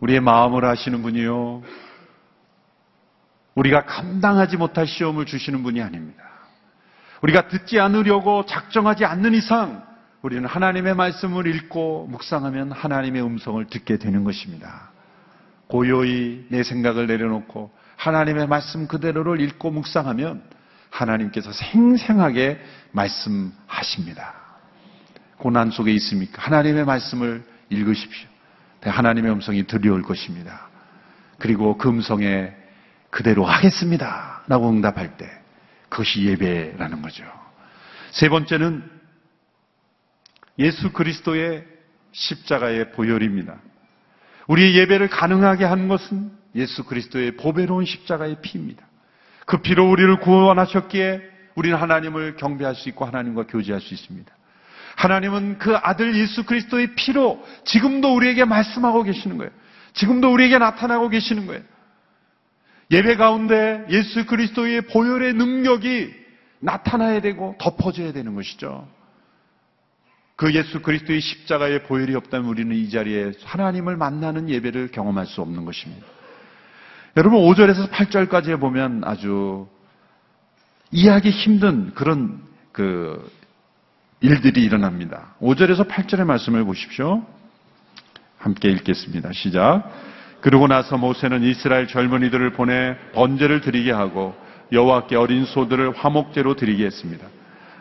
우리의 0.00 0.18
마음을 0.22 0.64
아시는 0.64 1.02
분이요. 1.02 1.62
우리가 3.54 3.84
감당하지 3.84 4.56
못할 4.56 4.88
시험을 4.88 5.24
주시는 5.24 5.62
분이 5.62 5.80
아닙니다. 5.80 6.35
우리가 7.26 7.48
듣지 7.48 7.80
않으려고 7.80 8.46
작정하지 8.46 9.04
않는 9.04 9.34
이상 9.34 9.84
우리는 10.22 10.46
하나님의 10.46 10.94
말씀을 10.94 11.46
읽고 11.46 12.06
묵상하면 12.08 12.70
하나님의 12.72 13.22
음성을 13.22 13.64
듣게 13.66 13.96
되는 13.96 14.22
것입니다. 14.22 14.90
고요히 15.66 16.46
내 16.50 16.62
생각을 16.62 17.08
내려놓고 17.08 17.72
하나님의 17.96 18.46
말씀 18.46 18.86
그대로를 18.86 19.40
읽고 19.40 19.72
묵상하면 19.72 20.42
하나님께서 20.90 21.50
생생하게 21.52 22.60
말씀하십니다. 22.92 24.34
고난 25.38 25.70
속에 25.70 25.92
있습니까? 25.94 26.42
하나님의 26.42 26.84
말씀을 26.84 27.44
읽으십시오. 27.70 28.28
하나님의 28.82 29.32
음성이 29.32 29.66
들려올 29.66 30.02
것입니다. 30.02 30.68
그리고 31.38 31.76
그 31.76 31.88
음성에 31.88 32.52
그대로 33.10 33.44
하겠습니다. 33.44 34.42
라고 34.46 34.70
응답할 34.70 35.16
때 35.16 35.45
그것이 35.96 36.26
예배라는 36.26 37.00
거죠. 37.00 37.24
세 38.10 38.28
번째는 38.28 38.84
예수 40.58 40.92
그리스도의 40.92 41.64
십자가의 42.12 42.92
보혈입니다. 42.92 43.56
우리의 44.46 44.76
예배를 44.76 45.08
가능하게 45.08 45.64
하는 45.64 45.88
것은 45.88 46.30
예수 46.54 46.84
그리스도의 46.84 47.36
보배로운 47.36 47.86
십자가의 47.86 48.42
피입니다. 48.42 48.86
그 49.46 49.62
피로 49.62 49.90
우리를 49.90 50.20
구원하셨기에 50.20 51.22
우리는 51.54 51.76
하나님을 51.78 52.36
경배할 52.36 52.74
수 52.74 52.90
있고 52.90 53.06
하나님과 53.06 53.46
교제할 53.46 53.80
수 53.80 53.94
있습니다. 53.94 54.30
하나님은 54.96 55.58
그 55.58 55.76
아들 55.76 56.14
예수 56.18 56.44
그리스도의 56.44 56.94
피로 56.94 57.42
지금도 57.64 58.14
우리에게 58.14 58.44
말씀하고 58.44 59.02
계시는 59.02 59.38
거예요. 59.38 59.50
지금도 59.94 60.30
우리에게 60.30 60.58
나타나고 60.58 61.08
계시는 61.08 61.46
거예요. 61.46 61.62
예배 62.90 63.16
가운데 63.16 63.84
예수 63.90 64.26
그리스도의 64.26 64.82
보혈의 64.82 65.34
능력이 65.34 66.14
나타나야 66.60 67.20
되고 67.20 67.54
덮어져야 67.58 68.12
되는 68.12 68.34
것이죠. 68.34 68.86
그 70.36 70.54
예수 70.54 70.82
그리스도의 70.82 71.20
십자가의 71.20 71.84
보혈이 71.84 72.14
없다면 72.14 72.48
우리는 72.48 72.76
이 72.76 72.90
자리에 72.90 73.32
하나님을 73.42 73.96
만나는 73.96 74.50
예배를 74.50 74.88
경험할 74.88 75.26
수 75.26 75.40
없는 75.40 75.64
것입니다. 75.64 76.06
여러분 77.16 77.40
5절에서 77.40 77.90
8절까지 77.90 78.60
보면 78.60 79.02
아주 79.04 79.66
이해하기 80.92 81.30
힘든 81.30 81.94
그런 81.94 82.42
그 82.72 83.30
일들이 84.20 84.62
일어납니다. 84.62 85.34
5절에서 85.40 85.88
8절의 85.88 86.24
말씀을 86.24 86.64
보십시오. 86.64 87.26
함께 88.38 88.68
읽겠습니다. 88.70 89.32
시작. 89.32 89.90
그러고 90.46 90.68
나서 90.68 90.96
모세는 90.96 91.42
이스라엘 91.42 91.88
젊은이들을 91.88 92.50
보내 92.50 92.96
번제를 93.14 93.62
드리게 93.62 93.90
하고 93.90 94.32
여호와께 94.70 95.16
어린 95.16 95.44
소들을 95.44 95.96
화목제로 95.96 96.54
드리게 96.54 96.86
했습니다. 96.86 97.26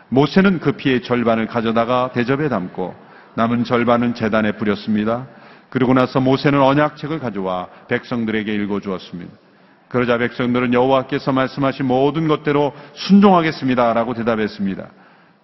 모세는 0.08 0.58
그 0.58 0.72
피의 0.72 1.02
절반을 1.02 1.46
가져다가 1.46 2.10
대접에 2.12 2.48
담고 2.48 2.92
남은 3.36 3.62
절반은 3.62 4.14
재단에 4.14 4.50
뿌렸습니다. 4.56 5.28
그리고 5.70 5.94
나서 5.94 6.18
모세는 6.18 6.60
언약책을 6.60 7.20
가져와 7.20 7.68
백성들에게 7.86 8.52
읽어 8.52 8.80
주었습니다. 8.80 9.32
그러자 9.86 10.18
백성들은 10.18 10.74
여호와께서 10.74 11.30
말씀하신 11.30 11.86
모든 11.86 12.26
것대로 12.26 12.72
순종하겠습니다라고 12.94 14.14
대답했습니다. 14.14 14.88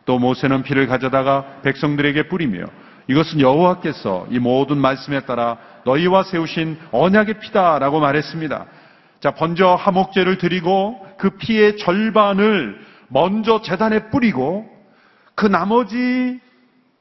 또 0.07 0.19
모세는 0.19 0.65
피를 0.65 0.89
가져다가 0.89 1.61
백성들에게 1.63 2.27
뿌리며 2.27 2.65
이것은 3.07 3.41
여호와께서 3.41 4.27
이 4.31 4.41
모든 4.41 4.79
말씀에 4.79 5.21
따라 5.21 5.59
너희와 5.85 6.23
세우신 6.25 6.79
언약의 6.93 7.41
피다라고 7.41 8.01
말했습니다. 8.01 8.67
자, 9.21 9.35
먼저 9.39 9.75
화목제를 9.75 10.39
드리고 10.39 11.07
그 11.19 11.31
피의 11.31 11.77
절반을 11.77 12.81
먼저 13.09 13.63
재단에 13.63 14.11
뿌리고 14.11 14.69
그 15.35 15.47
나머지 15.47 16.41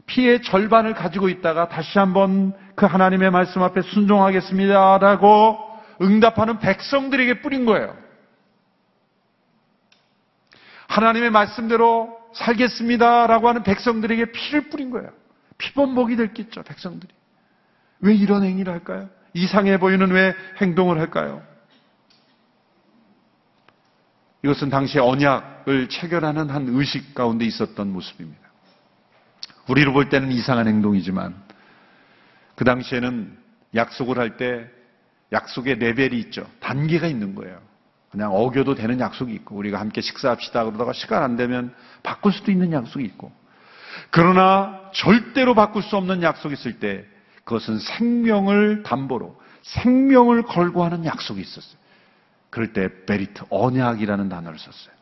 피의 0.06 0.42
절반을 0.42 0.94
가지고 0.94 1.30
있다가 1.30 1.70
다시 1.70 1.98
한번 1.98 2.54
그 2.76 2.86
하나님의 2.86 3.32
말씀 3.32 3.64
앞에 3.64 3.82
순종하겠습니다라고 3.82 5.58
응답하는 6.02 6.60
백성들에게 6.60 7.42
뿌린 7.42 7.66
거예요. 7.66 7.96
하나님의 10.88 11.30
말씀대로 11.30 12.18
살겠습니다라고 12.34 13.48
하는 13.48 13.64
백성들에게 13.64 14.32
피를 14.32 14.70
뿌린 14.70 14.90
거예요. 14.90 15.10
피범벅이 15.58 16.16
됐겠죠, 16.18 16.64
백성들이. 16.64 17.14
왜 18.02 18.14
이런 18.14 18.44
행위를 18.44 18.74
할까요? 18.74 19.10
이상해 19.34 19.78
보이는 19.78 20.10
왜 20.12 20.36
행동을 20.60 21.00
할까요? 21.00 21.42
이것은 24.44 24.70
당시 24.70 25.00
언약을 25.00 25.88
체결하는 25.90 26.50
한 26.50 26.68
의식 26.70 27.14
가운데 27.14 27.46
있었던 27.46 27.92
모습입니다. 27.92 28.42
우리로 29.68 29.94
볼 29.94 30.10
때는 30.10 30.32
이상한 30.32 30.68
행동이지만 30.68 31.36
그 32.56 32.66
당시에는 32.66 33.38
약속을 33.76 34.18
할 34.18 34.38
때 34.38 34.68
약속의 35.32 35.76
레벨이 35.76 36.20
있죠. 36.20 36.46
단계가 36.60 37.08
있는 37.08 37.36
거예요. 37.36 37.62
그냥 38.10 38.34
어겨도 38.34 38.76
되는 38.76 39.00
약속이 39.00 39.34
있고 39.36 39.56
우리가 39.56 39.80
함께 39.80 40.02
식사합시다 40.02 40.66
그러다가 40.66 40.92
시간 40.92 41.24
안 41.24 41.38
되면 41.38 41.74
바꿀 42.04 42.34
수도 42.34 42.52
있는 42.52 42.74
약속이 42.74 43.06
있고 43.06 43.32
그러나 44.10 44.92
절대로 44.94 45.56
바꿀 45.56 45.82
수 45.84 45.96
없는 45.96 46.22
약속이 46.22 46.56
있을 46.56 46.80
때 46.80 47.06
그것은 47.44 47.80
생명을 47.80 48.84
담보로 48.84 49.40
생명을 49.62 50.44
걸고 50.44 50.84
하는 50.84 51.06
약속이 51.06 51.42
있었어요. 51.42 51.80
그럴 52.50 52.74
때 52.74 52.90
베리트 53.06 53.44
언약이라는 53.50 54.30
단어를 54.30 54.60
썼어요. 54.60 54.94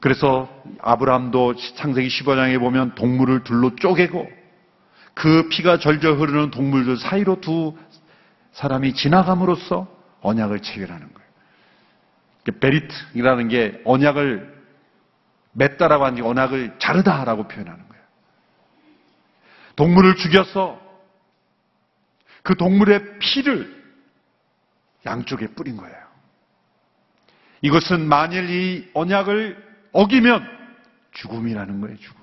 그래서 0.00 0.48
아브라함도 0.80 1.54
창세기 1.76 2.08
15장에 2.08 2.58
보면 2.58 2.94
동물을 2.94 3.44
둘로 3.44 3.76
쪼개고 3.76 4.28
그 5.14 5.48
피가 5.48 5.78
절절 5.78 6.18
흐르는 6.18 6.50
동물들 6.50 6.96
사이로 6.96 7.40
두 7.40 7.76
사람이 8.52 8.94
지나감으로써 8.94 9.86
언약을 10.22 10.60
체결하는 10.60 11.12
거예요. 11.12 12.58
베리트이라는 12.60 13.48
게 13.48 13.80
언약을 13.84 14.62
맺다라고 15.52 16.04
하는 16.04 16.16
게 16.16 16.22
언약을 16.22 16.76
자르다라고 16.78 17.46
표현하는 17.46 17.78
거예요. 17.88 17.91
동물을 19.76 20.16
죽여서 20.16 20.80
그 22.42 22.56
동물의 22.56 23.18
피를 23.18 23.82
양쪽에 25.06 25.48
뿌린 25.48 25.76
거예요. 25.76 25.96
이것은 27.60 28.06
만일 28.08 28.50
이 28.50 28.90
언약을 28.94 29.72
어기면 29.92 30.48
죽음이라는 31.12 31.80
거예요, 31.80 31.96
죽음. 31.98 32.22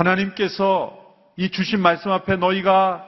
하나님께서 0.00 0.96
이 1.36 1.50
주신 1.50 1.80
말씀 1.80 2.10
앞에 2.10 2.36
너희가 2.36 3.06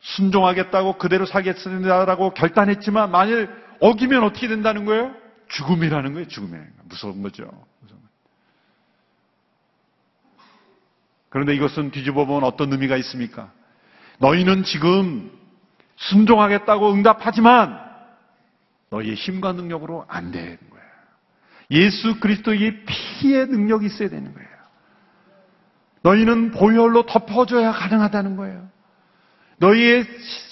순종하겠다고 0.00 0.98
그대로 0.98 1.26
살겠습니다라고 1.26 2.34
결단했지만 2.34 3.10
만일 3.10 3.50
어기면 3.80 4.22
어떻게 4.22 4.48
된다는 4.48 4.84
거예요? 4.84 5.14
죽음이라는 5.48 6.12
거예요, 6.12 6.28
거예요. 6.28 6.66
무서운 6.84 7.22
거죠. 7.22 7.44
무서운 7.80 8.00
거죠. 8.00 8.06
그런데 11.28 11.54
이것은 11.54 11.90
뒤집어 11.90 12.24
보면 12.24 12.44
어떤 12.44 12.72
의미가 12.72 12.96
있습니까? 12.98 13.50
너희는 14.18 14.64
지금 14.64 15.30
순종하겠다고 15.96 16.92
응답하지만 16.92 17.78
너희의 18.90 19.14
힘과 19.14 19.52
능력으로 19.52 20.04
안 20.08 20.30
되는 20.30 20.58
거예요. 20.70 20.86
예수 21.70 22.20
그리스도의 22.20 22.84
피의 22.86 23.46
능력이 23.46 23.86
있어야 23.86 24.08
되는 24.08 24.32
거예요. 24.32 24.48
너희는 26.02 26.52
보혈로 26.52 27.06
덮어줘야 27.06 27.72
가능하다는 27.72 28.36
거예요. 28.36 28.68
너희의 29.58 30.04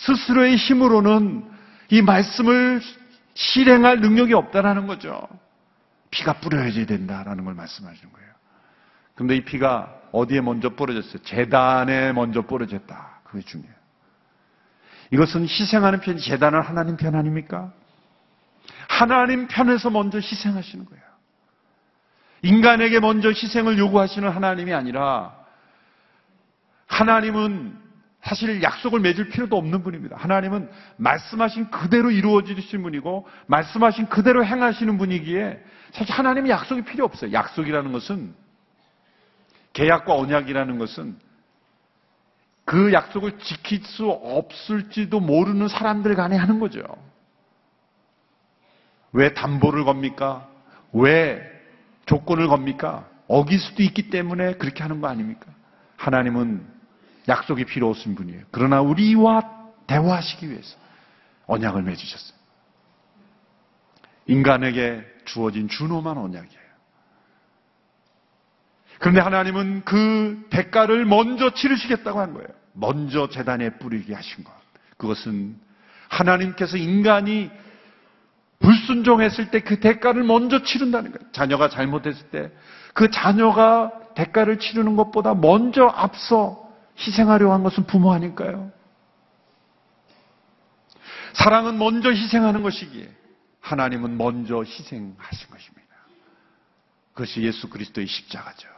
스스로의 0.06 0.56
힘으로는 0.56 1.44
이 1.90 2.02
말씀을 2.02 2.80
실행할 3.34 4.00
능력이 4.00 4.34
없다라는 4.34 4.86
거죠. 4.86 5.28
피가 6.10 6.34
뿌려져야 6.34 6.86
된다라는 6.86 7.44
걸 7.44 7.54
말씀하시는 7.54 8.12
거예요. 8.12 8.33
근데 9.14 9.36
이 9.36 9.44
피가 9.44 9.94
어디에 10.12 10.40
먼저 10.40 10.70
뿌려졌어요? 10.70 11.22
재단에 11.22 12.12
먼저 12.12 12.42
뿌려졌다. 12.42 13.20
그게 13.24 13.42
중요해요. 13.44 13.74
이것은 15.10 15.42
희생하는 15.42 16.00
편이 16.00 16.20
재단은 16.20 16.60
하나님 16.62 16.96
편 16.96 17.14
아닙니까? 17.14 17.72
하나님 18.88 19.46
편에서 19.48 19.90
먼저 19.90 20.18
희생하시는 20.18 20.84
거예요. 20.84 21.04
인간에게 22.42 23.00
먼저 23.00 23.28
희생을 23.28 23.78
요구하시는 23.78 24.28
하나님이 24.28 24.72
아니라 24.72 25.34
하나님은 26.86 27.78
사실 28.22 28.62
약속을 28.62 29.00
맺을 29.00 29.28
필요도 29.28 29.56
없는 29.56 29.82
분입니다. 29.82 30.16
하나님은 30.16 30.70
말씀하신 30.96 31.70
그대로 31.70 32.10
이루어지신 32.10 32.82
분이고 32.82 33.26
말씀하신 33.46 34.08
그대로 34.08 34.44
행하시는 34.44 34.96
분이기에 34.96 35.62
사실 35.92 36.14
하나님의 36.14 36.50
약속이 36.50 36.82
필요 36.82 37.04
없어요. 37.04 37.32
약속이라는 37.32 37.92
것은 37.92 38.34
계약과 39.74 40.14
언약이라는 40.14 40.78
것은 40.78 41.18
그 42.64 42.92
약속을 42.92 43.38
지킬 43.40 43.84
수 43.84 44.08
없을지도 44.08 45.20
모르는 45.20 45.68
사람들 45.68 46.14
간에 46.14 46.36
하는 46.36 46.58
거죠. 46.58 46.82
왜 49.12 49.34
담보를 49.34 49.84
겁니까? 49.84 50.48
왜 50.92 51.42
조건을 52.06 52.48
겁니까? 52.48 53.08
어길 53.28 53.58
수도 53.58 53.82
있기 53.82 54.10
때문에 54.10 54.54
그렇게 54.54 54.82
하는 54.82 55.00
거 55.00 55.08
아닙니까? 55.08 55.46
하나님은 55.96 56.66
약속이 57.28 57.64
필요 57.64 57.90
없으신 57.90 58.14
분이에요. 58.14 58.44
그러나 58.50 58.80
우리와 58.80 59.72
대화하시기 59.86 60.50
위해서 60.50 60.76
언약을 61.46 61.82
맺으셨어요. 61.82 62.38
인간에게 64.26 65.04
주어진 65.24 65.68
준엄한 65.68 66.16
언약이에요. 66.16 66.63
그런데 68.98 69.20
하나님은 69.20 69.82
그 69.84 70.46
대가를 70.50 71.04
먼저 71.04 71.52
치르시겠다고 71.52 72.20
한 72.20 72.34
거예요. 72.34 72.48
먼저 72.72 73.28
재단에 73.28 73.70
뿌리게 73.78 74.14
하신 74.14 74.44
것. 74.44 74.52
그것은 74.96 75.56
하나님께서 76.08 76.76
인간이 76.76 77.50
불순종했을 78.60 79.50
때 79.50 79.60
그 79.60 79.80
대가를 79.80 80.22
먼저 80.24 80.62
치른다는 80.62 81.12
거예요. 81.12 81.32
자녀가 81.32 81.68
잘못했을 81.68 82.30
때 82.30 82.50
그 82.94 83.10
자녀가 83.10 83.92
대가를 84.14 84.60
치르는 84.60 84.96
것보다 84.96 85.34
먼저 85.34 85.86
앞서 85.86 86.72
희생하려 86.96 87.52
한 87.52 87.64
것은 87.64 87.86
부모 87.86 88.12
아닐까요? 88.12 88.70
사랑은 91.34 91.76
먼저 91.76 92.10
희생하는 92.10 92.62
것이기에 92.62 93.12
하나님은 93.60 94.16
먼저 94.16 94.62
희생하신 94.62 95.50
것입니다. 95.50 95.84
그것이 97.12 97.42
예수 97.42 97.68
그리스도의 97.68 98.06
십자가죠. 98.06 98.68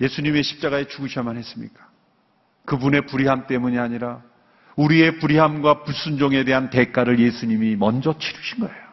예수님의 0.00 0.42
십자가에 0.42 0.86
죽으셔야만 0.88 1.36
했습니까? 1.38 1.88
그분의 2.64 3.06
불의함 3.06 3.46
때문이 3.46 3.78
아니라 3.78 4.22
우리의 4.76 5.18
불의함과 5.18 5.84
불순종에 5.84 6.44
대한 6.44 6.70
대가를 6.70 7.20
예수님이 7.20 7.76
먼저 7.76 8.18
치르신 8.18 8.60
거예요. 8.60 8.84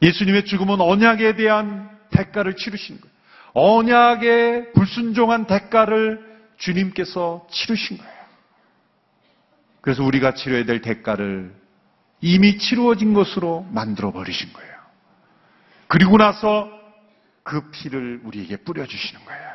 예수님의 0.00 0.46
죽음은 0.46 0.80
언약에 0.80 1.36
대한 1.36 1.90
대가를 2.10 2.56
치르신 2.56 3.00
거예요. 3.00 3.12
언약의 3.54 4.72
불순종한 4.72 5.46
대가를 5.46 6.32
주님께서 6.56 7.46
치르신 7.50 7.98
거예요. 7.98 8.12
그래서 9.80 10.04
우리가 10.04 10.34
치러야 10.34 10.64
될 10.64 10.80
대가를 10.80 11.54
이미 12.20 12.56
치루어진 12.56 13.14
것으로 13.14 13.66
만들어 13.70 14.12
버리신 14.12 14.52
거예요. 14.52 14.72
그리고 15.88 16.16
나서 16.16 16.70
그 17.42 17.70
피를 17.70 18.20
우리에게 18.24 18.56
뿌려주시는 18.58 19.24
거예요. 19.24 19.52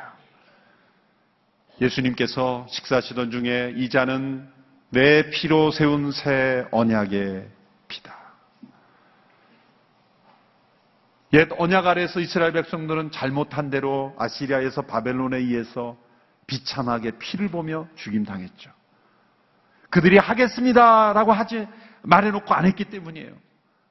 예수님께서 1.80 2.66
식사하시던 2.68 3.30
중에 3.30 3.74
이 3.76 3.88
잔은 3.88 4.48
내 4.90 5.30
피로 5.30 5.70
세운 5.70 6.10
새 6.12 6.66
언약의 6.70 7.48
피다. 7.88 8.16
옛 11.34 11.48
언약 11.58 11.86
아래서 11.86 12.20
이스라엘 12.20 12.52
백성들은 12.52 13.10
잘못한 13.10 13.70
대로 13.70 14.14
아시리아에서 14.18 14.82
바벨론에 14.82 15.36
의해서 15.36 15.96
비참하게 16.46 17.18
피를 17.18 17.48
보며 17.48 17.86
죽임당했죠. 17.96 18.70
그들이 19.90 20.18
하겠습니다라고 20.18 21.32
하지 21.32 21.66
말해놓고 22.02 22.54
안 22.54 22.66
했기 22.66 22.84
때문이에요. 22.86 23.32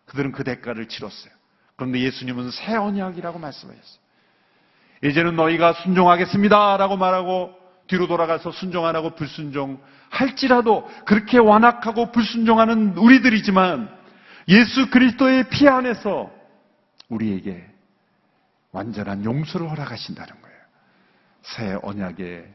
그들은 0.06 0.32
그 0.32 0.44
대가를 0.44 0.88
치렀어요. 0.88 1.37
그런데 1.78 2.00
예수님은 2.00 2.52
새 2.52 2.76
언약이라고 2.76 3.40
말씀하셨어요. 3.40 4.00
이제는 5.04 5.36
너희가 5.36 5.74
순종하겠습니다 5.74 6.78
라고 6.78 6.98
말하고 6.98 7.54
뒤로 7.86 8.08
돌아가서 8.08 8.52
순종 8.52 8.86
안 8.86 8.96
하고 8.96 9.16
불순종 9.16 9.80
할지라도 10.10 10.90
그렇게 11.06 11.38
완악하고 11.38 12.12
불순종하는 12.12 12.98
우리들이지만 12.98 13.96
예수 14.50 14.90
그리스도의 14.90 15.50
피 15.50 15.68
안에서 15.68 16.32
우리에게 17.10 17.66
완전한 18.72 19.24
용서를 19.24 19.70
허락하신다는 19.70 20.42
거예요. 20.42 20.58
새 21.44 21.78
언약의 21.84 22.48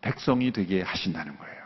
백성이 0.00 0.52
되게 0.52 0.82
하신다는 0.82 1.36
거예요. 1.36 1.60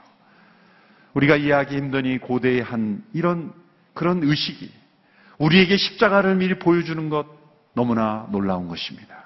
우리가 1.14 1.36
이해하기 1.36 1.76
이 1.76 2.18
고대의 2.18 2.62
한 2.62 3.04
이런 3.12 3.52
그런 3.94 4.22
의식이 4.22 4.83
우리에게 5.38 5.76
십자가를 5.76 6.36
미리 6.36 6.58
보여주는 6.58 7.08
것 7.08 7.26
너무나 7.74 8.26
놀라운 8.30 8.68
것입니다. 8.68 9.24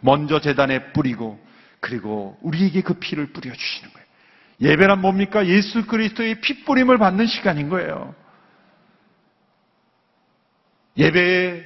먼저 0.00 0.40
재단에 0.40 0.92
뿌리고 0.92 1.38
그리고 1.80 2.38
우리에게 2.42 2.82
그 2.82 2.94
피를 2.94 3.26
뿌려주시는 3.32 3.92
거예요. 3.92 4.06
예배란 4.60 5.00
뭡니까? 5.00 5.46
예수 5.46 5.86
그리스도의 5.86 6.40
피 6.40 6.64
뿌림을 6.64 6.98
받는 6.98 7.26
시간인 7.26 7.68
거예요. 7.68 8.14
예배의 10.96 11.64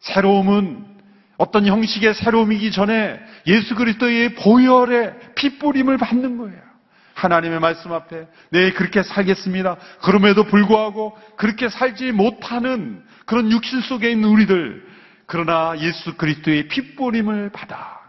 새로움은 0.00 0.92
어떤 1.36 1.66
형식의 1.66 2.14
새로움이기 2.14 2.72
전에 2.72 3.20
예수 3.46 3.74
그리스도의 3.74 4.34
보혈의 4.34 5.34
피 5.34 5.58
뿌림을 5.58 5.98
받는 5.98 6.38
거예요. 6.38 6.71
하나님의 7.14 7.60
말씀 7.60 7.92
앞에 7.92 8.26
네 8.50 8.72
그렇게 8.72 9.02
살겠습니다. 9.02 9.76
그럼에도 10.02 10.44
불구하고 10.44 11.16
그렇게 11.36 11.68
살지 11.68 12.12
못하는 12.12 13.02
그런 13.26 13.50
육신 13.50 13.80
속에 13.82 14.10
있는 14.10 14.28
우리들 14.28 14.86
그러나 15.26 15.74
예수 15.78 16.16
그리스도의 16.16 16.68
피 16.68 16.94
뿌림을 16.96 17.50
받아 17.50 18.00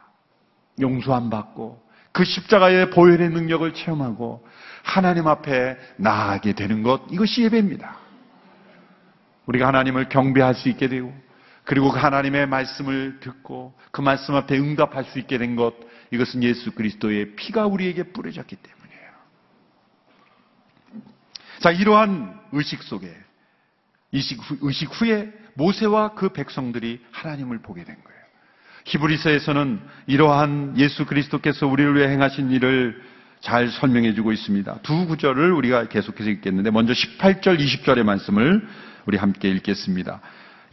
용서함 0.79 1.29
받고 1.29 1.81
그 2.11 2.23
십자가의 2.23 2.89
보혈의 2.91 3.29
능력을 3.29 3.73
체험하고 3.73 4.45
하나님 4.83 5.27
앞에 5.27 5.77
나아가게 5.97 6.53
되는 6.53 6.83
것 6.83 7.03
이것이 7.11 7.43
예배입니다. 7.43 7.97
우리가 9.45 9.67
하나님을 9.67 10.09
경배할 10.09 10.55
수 10.55 10.69
있게 10.69 10.87
되고 10.87 11.13
그리고 11.63 11.91
그 11.91 11.99
하나님의 11.99 12.47
말씀을 12.47 13.19
듣고 13.19 13.73
그 13.91 14.01
말씀 14.01 14.35
앞에 14.35 14.57
응답할 14.57 15.05
수 15.05 15.19
있게 15.19 15.37
된 15.37 15.55
것 15.55 15.73
이것은 16.11 16.43
예수 16.43 16.71
그리스도의 16.71 17.35
피가 17.35 17.65
우리에게 17.65 18.03
뿌려졌기 18.03 18.55
때문이에요. 18.57 18.82
자 21.63 21.71
이러한 21.71 22.37
의식 22.51 22.83
속에 22.83 23.09
의식, 24.11 24.37
후, 24.37 24.57
의식 24.63 24.89
후에 24.91 25.31
모세와 25.53 26.13
그 26.13 26.33
백성들이 26.33 26.99
하나님을 27.11 27.61
보게 27.61 27.85
된 27.85 27.95
거예요. 28.03 28.19
히브리서에서는 28.83 29.79
이러한 30.07 30.73
예수 30.77 31.05
그리스도께서 31.05 31.65
우리를 31.65 31.95
위해 31.95 32.09
행하신 32.09 32.51
일을 32.51 33.01
잘 33.39 33.69
설명해 33.69 34.13
주고 34.13 34.33
있습니다. 34.33 34.79
두 34.83 35.07
구절을 35.07 35.53
우리가 35.53 35.87
계속해서 35.87 36.29
읽겠는데 36.31 36.69
먼저 36.69 36.91
18절, 36.91 37.57
20절의 37.57 38.03
말씀을 38.03 38.67
우리 39.05 39.15
함께 39.15 39.47
읽겠습니다. 39.47 40.19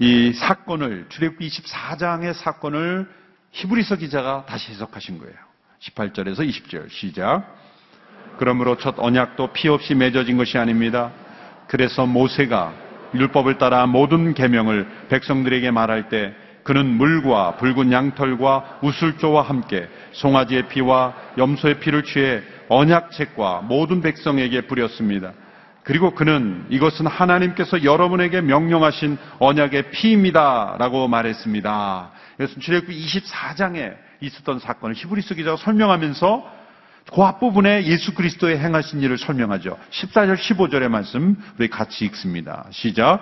이 0.00 0.32
사건을 0.32 1.06
출애굽기 1.08 1.46
24장의 1.46 2.34
사건을 2.34 3.08
히브리서 3.52 3.94
기자가 3.94 4.44
다시 4.44 4.72
해석하신 4.72 5.20
거예요. 5.20 5.36
18절에서 5.78 6.40
20절 6.40 6.90
시작. 6.90 7.69
그러므로 8.40 8.78
첫 8.78 8.94
언약도 8.96 9.48
피 9.48 9.68
없이 9.68 9.94
맺어진 9.94 10.38
것이 10.38 10.56
아닙니다. 10.56 11.10
그래서 11.66 12.06
모세가 12.06 12.72
율법을 13.14 13.58
따라 13.58 13.84
모든 13.84 14.32
계명을 14.32 14.88
백성들에게 15.10 15.70
말할 15.70 16.08
때 16.08 16.32
그는 16.62 16.86
물과 16.86 17.56
붉은 17.56 17.92
양털과 17.92 18.78
우슬조와 18.80 19.42
함께 19.42 19.86
송아지의 20.12 20.68
피와 20.68 21.12
염소의 21.36 21.80
피를 21.80 22.02
취해 22.02 22.40
언약책과 22.70 23.66
모든 23.68 24.00
백성에게 24.00 24.62
뿌렸습니다. 24.62 25.32
그리고 25.82 26.14
그는 26.14 26.64
이것은 26.70 27.08
하나님께서 27.08 27.84
여러분에게 27.84 28.40
명령하신 28.40 29.18
언약의 29.38 29.90
피입니다. 29.90 30.76
라고 30.78 31.08
말했습니다. 31.08 32.10
그래서 32.38 32.58
출애굽기 32.58 33.04
24장에 33.04 33.96
있었던 34.22 34.60
사건을 34.60 34.94
히브리서 34.94 35.34
기자가 35.34 35.58
설명하면서 35.58 36.59
그 37.12 37.22
앞부분에 37.22 37.84
예수 37.84 38.14
그리스도의 38.14 38.58
행하신 38.58 39.02
일을 39.02 39.18
설명하죠. 39.18 39.76
14절 39.90 40.36
15절의 40.36 40.88
말씀 40.88 41.36
우리 41.58 41.68
같이 41.68 42.04
읽습니다. 42.06 42.66
시작. 42.70 43.20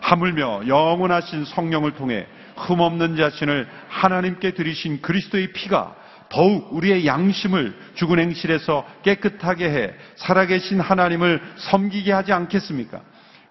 하물며 0.00 0.66
영원하신 0.66 1.44
성령을 1.44 1.92
통해 1.92 2.26
흠없는 2.56 3.16
자신을 3.16 3.68
하나님께 3.88 4.52
드리신 4.54 5.00
그리스도의 5.00 5.52
피가 5.52 5.94
더욱 6.28 6.72
우리의 6.72 7.06
양심을 7.06 7.74
죽은 7.94 8.18
행실에서 8.18 8.86
깨끗하게 9.02 9.70
해 9.70 9.94
살아계신 10.16 10.80
하나님을 10.80 11.42
섬기게 11.56 12.10
하지 12.10 12.32
않겠습니까? 12.32 13.00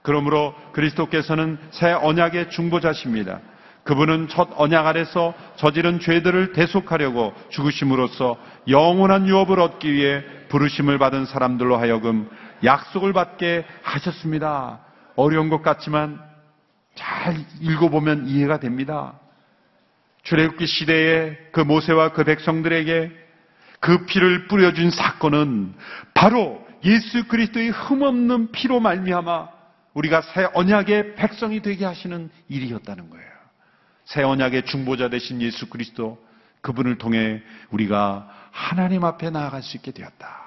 그러므로 0.02 0.56
그리스도께서는 0.74 1.60
새 1.70 1.92
언약의 1.92 2.50
중보자십니다. 2.50 3.40
그분은 3.84 4.28
첫 4.28 4.50
언약 4.56 4.86
아래서 4.86 5.34
저지른 5.56 6.00
죄들을 6.00 6.54
대속하려고 6.54 7.34
죽으심으로써 7.50 8.38
영원한 8.68 9.28
유업을 9.28 9.60
얻기 9.60 9.92
위해 9.92 10.24
부르심을 10.50 11.00
받은 11.00 11.26
사람들로 11.26 11.78
하여금 11.78 12.30
약속을 12.64 13.14
받게 13.14 13.66
하셨습니다. 13.82 14.80
어려운 15.16 15.50
것 15.50 15.62
같지만 15.62 16.22
잘 16.96 17.38
읽어보면 17.60 18.28
이해가 18.28 18.60
됩니다. 18.60 19.14
출애굽기 20.24 20.68
시대에 20.68 21.38
그 21.52 21.62
모세와 21.62 22.10
그 22.14 22.24
백성들에게 22.24 23.12
그 23.80 24.06
피를 24.06 24.48
뿌려준 24.48 24.92
사건은 24.92 25.74
바로 26.14 26.64
예수 26.86 27.28
그리스도의 27.28 27.72
흠없는 27.72 28.52
피로 28.52 28.80
말미암아 28.80 29.50
우리가 29.94 30.22
새 30.22 30.48
언약의 30.54 31.16
백성이 31.16 31.62
되게 31.62 31.86
하시는 31.86 32.30
일이었다는 32.48 33.10
거예요. 33.10 33.31
새 34.06 34.24
언약의 34.24 34.66
중보자 34.66 35.10
되신 35.10 35.42
예수 35.42 35.70
그리스도 35.70 36.24
그분을 36.62 36.98
통해 36.98 37.42
우리가 37.70 38.30
하나님 38.52 39.04
앞에 39.06 39.30
나아갈 39.30 39.64
수 39.64 39.78
있게 39.78 39.92
되었다 39.92 40.42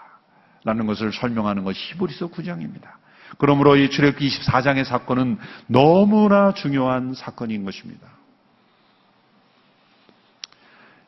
라는 0.65 0.87
것을 0.87 1.13
설명하는 1.13 1.65
것이 1.65 1.79
히브리서 1.93 2.29
9장입니다. 2.31 2.89
그러므로 3.39 3.77
이 3.77 3.91
출애굽기 3.91 4.29
24장의 4.29 4.85
사건은 4.85 5.39
너무나 5.67 6.53
중요한 6.55 7.15
사건인 7.15 7.65
것입니다. 7.65 8.07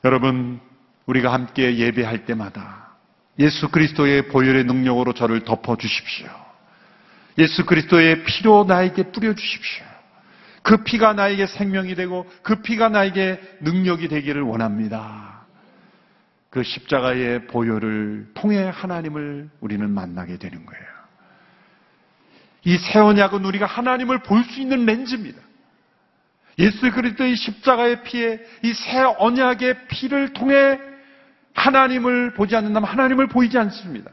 여러분, 0.04 0.60
우리가 1.06 1.32
함께 1.32 1.76
예배할 1.76 2.26
때마다 2.26 2.96
예수 3.38 3.68
그리스도의 3.68 4.28
보혈의 4.28 4.64
능력으로 4.64 5.12
저를 5.12 5.44
덮어 5.44 5.76
주십시오. 5.76 6.28
예수 7.38 7.64
그리스도의 7.66 8.24
피로 8.24 8.64
나에게 8.64 9.12
뿌려 9.12 9.34
주십시오. 9.34 9.84
그 10.66 10.78
피가 10.78 11.12
나에게 11.12 11.46
생명이 11.46 11.94
되고 11.94 12.26
그 12.42 12.60
피가 12.60 12.88
나에게 12.88 13.40
능력이 13.60 14.08
되기를 14.08 14.42
원합니다. 14.42 15.46
그 16.50 16.64
십자가의 16.64 17.46
보혈을 17.46 18.30
통해 18.34 18.68
하나님을 18.74 19.48
우리는 19.60 19.88
만나게 19.88 20.38
되는 20.38 20.66
거예요. 20.66 20.84
이 22.64 22.78
새 22.78 22.98
언약은 22.98 23.44
우리가 23.44 23.64
하나님을 23.64 24.24
볼 24.24 24.42
수 24.42 24.60
있는 24.60 24.84
렌즈입니다. 24.86 25.40
예수 26.58 26.90
그리스도의 26.90 27.36
십자가의 27.36 28.02
피에 28.02 28.40
이 28.64 28.72
새 28.72 29.02
언약의 29.18 29.86
피를 29.86 30.32
통해 30.32 30.80
하나님을 31.54 32.34
보지 32.34 32.56
않는다면 32.56 32.90
하나님을 32.90 33.28
보이지 33.28 33.56
않습니다. 33.56 34.10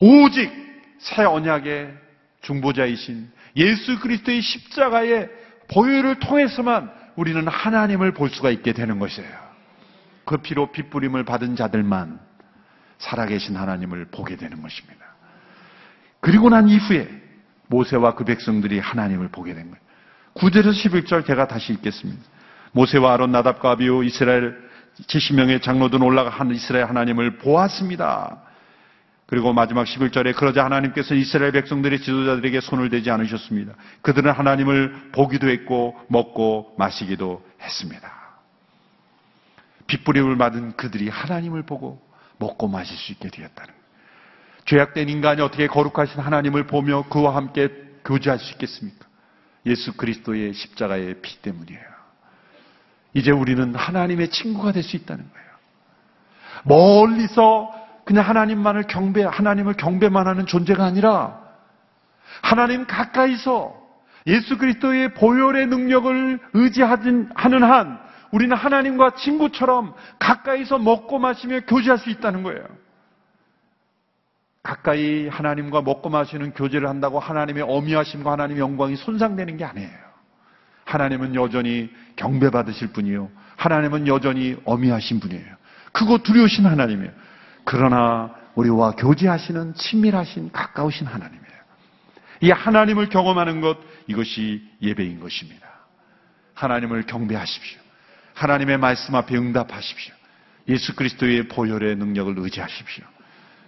오직 0.00 0.50
새 0.98 1.24
언약의 1.24 1.94
중보자이신 2.40 3.30
예수 3.56 3.98
그리스도의 4.00 4.40
십자가의 4.40 5.28
보혈을 5.68 6.20
통해서만 6.20 6.90
우리는 7.16 7.46
하나님을 7.46 8.12
볼 8.12 8.30
수가 8.30 8.50
있게 8.50 8.72
되는 8.72 8.98
것이에요. 8.98 9.50
그 10.24 10.38
피로 10.38 10.70
핏부림을 10.70 11.24
받은 11.24 11.56
자들만 11.56 12.20
살아계신 12.98 13.56
하나님을 13.56 14.06
보게 14.06 14.36
되는 14.36 14.62
것입니다. 14.62 15.04
그리고 16.20 16.50
난 16.50 16.68
이후에 16.68 17.08
모세와 17.66 18.14
그 18.14 18.24
백성들이 18.24 18.78
하나님을 18.78 19.28
보게 19.28 19.54
된 19.54 19.70
거예요. 19.70 19.80
9절에서 20.34 20.70
11절 20.70 21.26
제가 21.26 21.48
다시 21.48 21.72
읽겠습니다. 21.72 22.22
모세와 22.72 23.14
아론 23.14 23.32
나답과 23.32 23.72
아비오 23.72 24.02
이스라엘 24.04 24.56
70명의 25.06 25.62
장로들 25.62 26.02
올라가 26.02 26.30
한 26.30 26.50
이스라엘 26.50 26.86
하나님을 26.86 27.38
보았습니다. 27.38 28.42
그리고 29.30 29.52
마지막 29.52 29.84
11절에 29.84 30.34
그러자 30.34 30.64
하나님께서 30.64 31.14
이스라엘 31.14 31.52
백성들의 31.52 32.00
지도자들에게 32.00 32.60
손을 32.60 32.90
대지 32.90 33.12
않으셨습니다. 33.12 33.74
그들은 34.02 34.32
하나님을 34.32 35.10
보기도 35.12 35.48
했고 35.48 35.96
먹고 36.08 36.74
마시기도 36.76 37.40
했습니다. 37.62 38.12
빗부림을 39.86 40.34
맞은 40.34 40.72
그들이 40.76 41.08
하나님을 41.08 41.62
보고 41.62 42.02
먹고 42.38 42.66
마실 42.66 42.96
수 42.96 43.12
있게 43.12 43.28
되었다는 43.28 43.66
거예요. 43.72 43.80
죄악된 44.64 45.08
인간이 45.08 45.42
어떻게 45.42 45.68
거룩하신 45.68 46.18
하나님을 46.20 46.66
보며 46.66 47.04
그와 47.08 47.36
함께 47.36 47.68
교제할 48.04 48.40
수 48.40 48.50
있겠습니까? 48.54 49.06
예수 49.64 49.92
그리스도의 49.92 50.54
십자가의 50.54 51.22
피 51.22 51.40
때문이에요. 51.40 51.90
이제 53.14 53.30
우리는 53.30 53.76
하나님의 53.76 54.30
친구가 54.30 54.72
될 54.72 54.82
수 54.82 54.96
있다는 54.96 55.24
거예요. 55.30 55.50
멀리서 56.64 57.79
그냥 58.10 58.28
하나님만을 58.28 58.88
경배, 58.88 59.22
하나님을 59.22 59.74
경배만 59.74 60.26
하는 60.26 60.44
존재가 60.44 60.84
아니라 60.84 61.38
하나님 62.42 62.84
가까이서 62.84 63.72
예수 64.26 64.58
그리스도의 64.58 65.14
보혈의 65.14 65.68
능력을 65.68 66.40
의지하는 66.52 67.30
한 67.36 68.00
우리는 68.32 68.56
하나님과 68.56 69.14
친구처럼 69.14 69.94
가까이서 70.18 70.80
먹고 70.80 71.20
마시며 71.20 71.60
교제할 71.60 71.98
수 71.98 72.10
있다는 72.10 72.42
거예요. 72.42 72.64
가까이 74.64 75.28
하나님과 75.28 75.82
먹고 75.82 76.10
마시는 76.10 76.54
교제를 76.54 76.88
한다고 76.88 77.20
하나님의 77.20 77.62
어미하심과 77.62 78.32
하나님의 78.32 78.60
영광이 78.60 78.96
손상되는 78.96 79.56
게 79.56 79.64
아니에요. 79.64 79.98
하나님은 80.84 81.36
여전히 81.36 81.88
경배받으실 82.16 82.88
분이요. 82.88 83.30
하나님은 83.54 84.08
여전히 84.08 84.56
어미하신 84.64 85.20
분이에요. 85.20 85.54
크고 85.92 86.24
두려우신 86.24 86.66
하나님이에요. 86.66 87.29
그러나 87.64 88.34
우리와 88.54 88.92
교제하시는 88.92 89.74
친밀하신 89.74 90.52
가까우신 90.52 91.06
하나님이에요. 91.06 91.40
이 92.42 92.50
하나님을 92.50 93.08
경험하는 93.08 93.60
것 93.60 93.78
이것이 94.06 94.62
예배인 94.82 95.20
것입니다. 95.20 95.66
하나님을 96.54 97.06
경배하십시오. 97.06 97.80
하나님의 98.34 98.78
말씀 98.78 99.14
앞에 99.14 99.36
응답하십시오. 99.36 100.14
예수 100.68 100.94
그리스도의 100.94 101.48
보혈의 101.48 101.96
능력을 101.96 102.34
의지하십시오. 102.38 103.04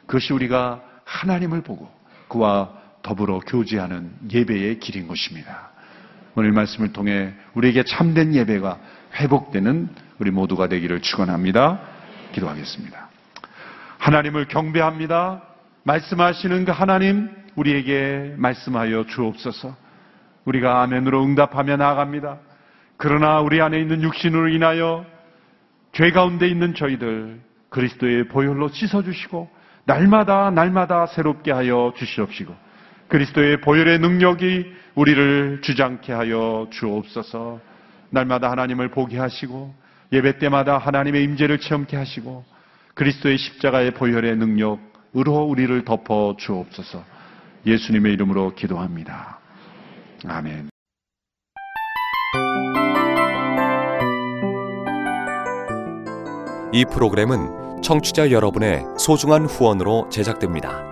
그것이 0.07 0.33
우리가 0.33 0.83
하나님을 1.05 1.63
보고 1.63 1.91
그와 2.29 2.71
더불어 3.03 3.41
교제하는 3.41 4.13
예배의 4.31 4.79
길인 4.79 5.09
것입니다. 5.09 5.71
오늘 6.35 6.53
말씀을 6.53 6.93
통해 6.93 7.35
우리에게 7.55 7.85
참된 7.85 8.35
예배가 8.35 8.79
회복되는 9.17 9.89
우리 10.19 10.31
모두가 10.31 10.69
되기를 10.69 11.03
축원합니다. 11.03 11.81
기도하겠습니다. 12.33 13.02
하나님을 14.03 14.47
경배합니다. 14.49 15.43
말씀하시는 15.85 16.65
그 16.65 16.73
하나님 16.73 17.31
우리에게 17.55 18.35
말씀하여 18.37 19.07
주옵소서. 19.07 19.77
우리가 20.45 20.83
아멘으로 20.83 21.23
응답하며 21.23 21.77
나아갑니다. 21.77 22.41
그러나 22.97 23.41
우리 23.41 23.61
안에 23.61 23.81
있는 23.81 24.03
육신으로 24.03 24.49
인하여 24.49 25.07
죄 25.93 26.11
가운데 26.11 26.49
있는 26.49 26.75
저희들 26.75 27.39
그리스도의 27.69 28.27
보혈로 28.27 28.71
씻어주시고 28.71 29.49
날마다 29.85 30.51
날마다 30.51 31.07
새롭게 31.07 31.53
하여 31.53 31.93
주시옵시고 31.97 32.53
그리스도의 33.07 33.61
보혈의 33.61 34.01
능력이 34.01 34.73
우리를 34.97 35.61
주장케 35.63 36.13
하여 36.13 36.67
주옵소서 36.71 37.61
날마다 38.11 38.51
하나님을 38.51 38.89
보게 38.89 39.19
하시고 39.19 39.73
예배 40.13 40.39
때마다 40.39 40.79
하나님의 40.79 41.23
임재를 41.23 41.59
체험케 41.59 41.97
하시고 41.97 42.52
그리스도의 42.95 43.39
십자가의 43.39 43.93
보혈의 43.93 44.37
능력으로 44.37 45.45
우리를 45.45 45.85
덮어 45.85 46.37
주옵소서 46.39 47.05
예수님의 47.67 48.13
이름으로 48.15 48.55
기도합니다. 48.55 49.39
아멘. 50.27 50.69
이 56.73 56.85
프로그램은 56.87 57.83
청취자 57.83 58.31
여러분의 58.31 58.83
소중한 58.99 59.45
후원으로 59.45 60.09
제작됩니다. 60.11 60.92